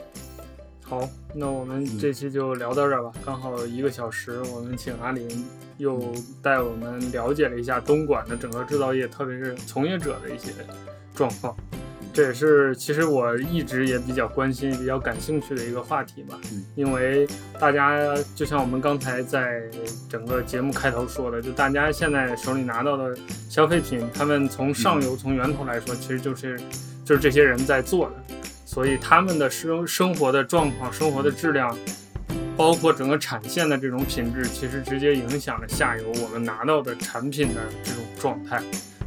[0.87, 4.43] 好，那我们这期就聊到这儿吧，刚好一个小时。
[4.55, 5.27] 我们请阿林
[5.79, 6.13] 又
[6.43, 10.53] 带我们了解了一下东莞的整个制造业，特别是从业者的一些
[11.15, 11.57] 状况。
[12.13, 16.39] 这也是其实我一直也比较关心、比较感兴趣的一个话题吧。
[16.77, 17.27] 因为
[17.59, 19.63] 大家就像我们刚才在
[20.09, 23.17] 整个节目开头说的，就大家现在手里拿到的
[23.49, 26.61] 消费品，他们从上游、从源头来说，其实就是
[27.05, 28.35] 就是这些人在做的，
[28.75, 31.79] 所以他们的生生活的状况、生活的质量，
[32.57, 38.61] 包括整个产线的这种品质，其实直接影响了下游我们拿到的产品的这种状态。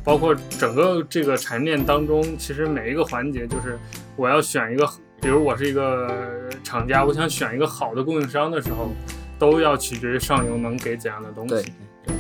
[0.06, 3.78] 包括整个这个产业链当中，其实每一个环节，就是
[4.16, 4.90] 我要选一个，
[5.22, 8.94] 比如我是一个厂家，我想选一个好的供应商的时候，
[9.38, 11.74] 都要取决于上游能给怎样的东西。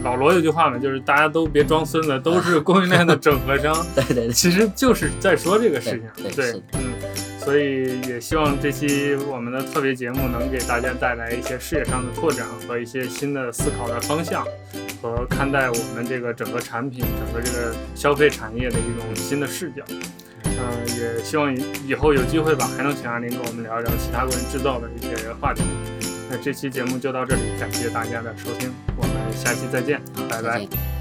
[0.03, 3.73] 老罗有句话嘛，就是大家都别装孙子，都是供应链的整合商。
[3.95, 6.33] 对对，其实就是在说这个事情。
[6.35, 6.91] 对，嗯。
[7.47, 14.45] 所以也希望这期我们的特别节目能给大家带来一些视野上的拓展和一些新的思考的方向，
[15.01, 19.81] 和看待我们这个整个产品、整个这个消费产业的一种新的视角。
[20.43, 21.55] 嗯，也希望
[21.87, 25.63] 以后有机会吧，还能请阿林跟我们聊一聊其他关于制造的一些话题。
[26.29, 30.96] 那这期节目就到这里，感谢大家的收听，我们下期再见，拜拜。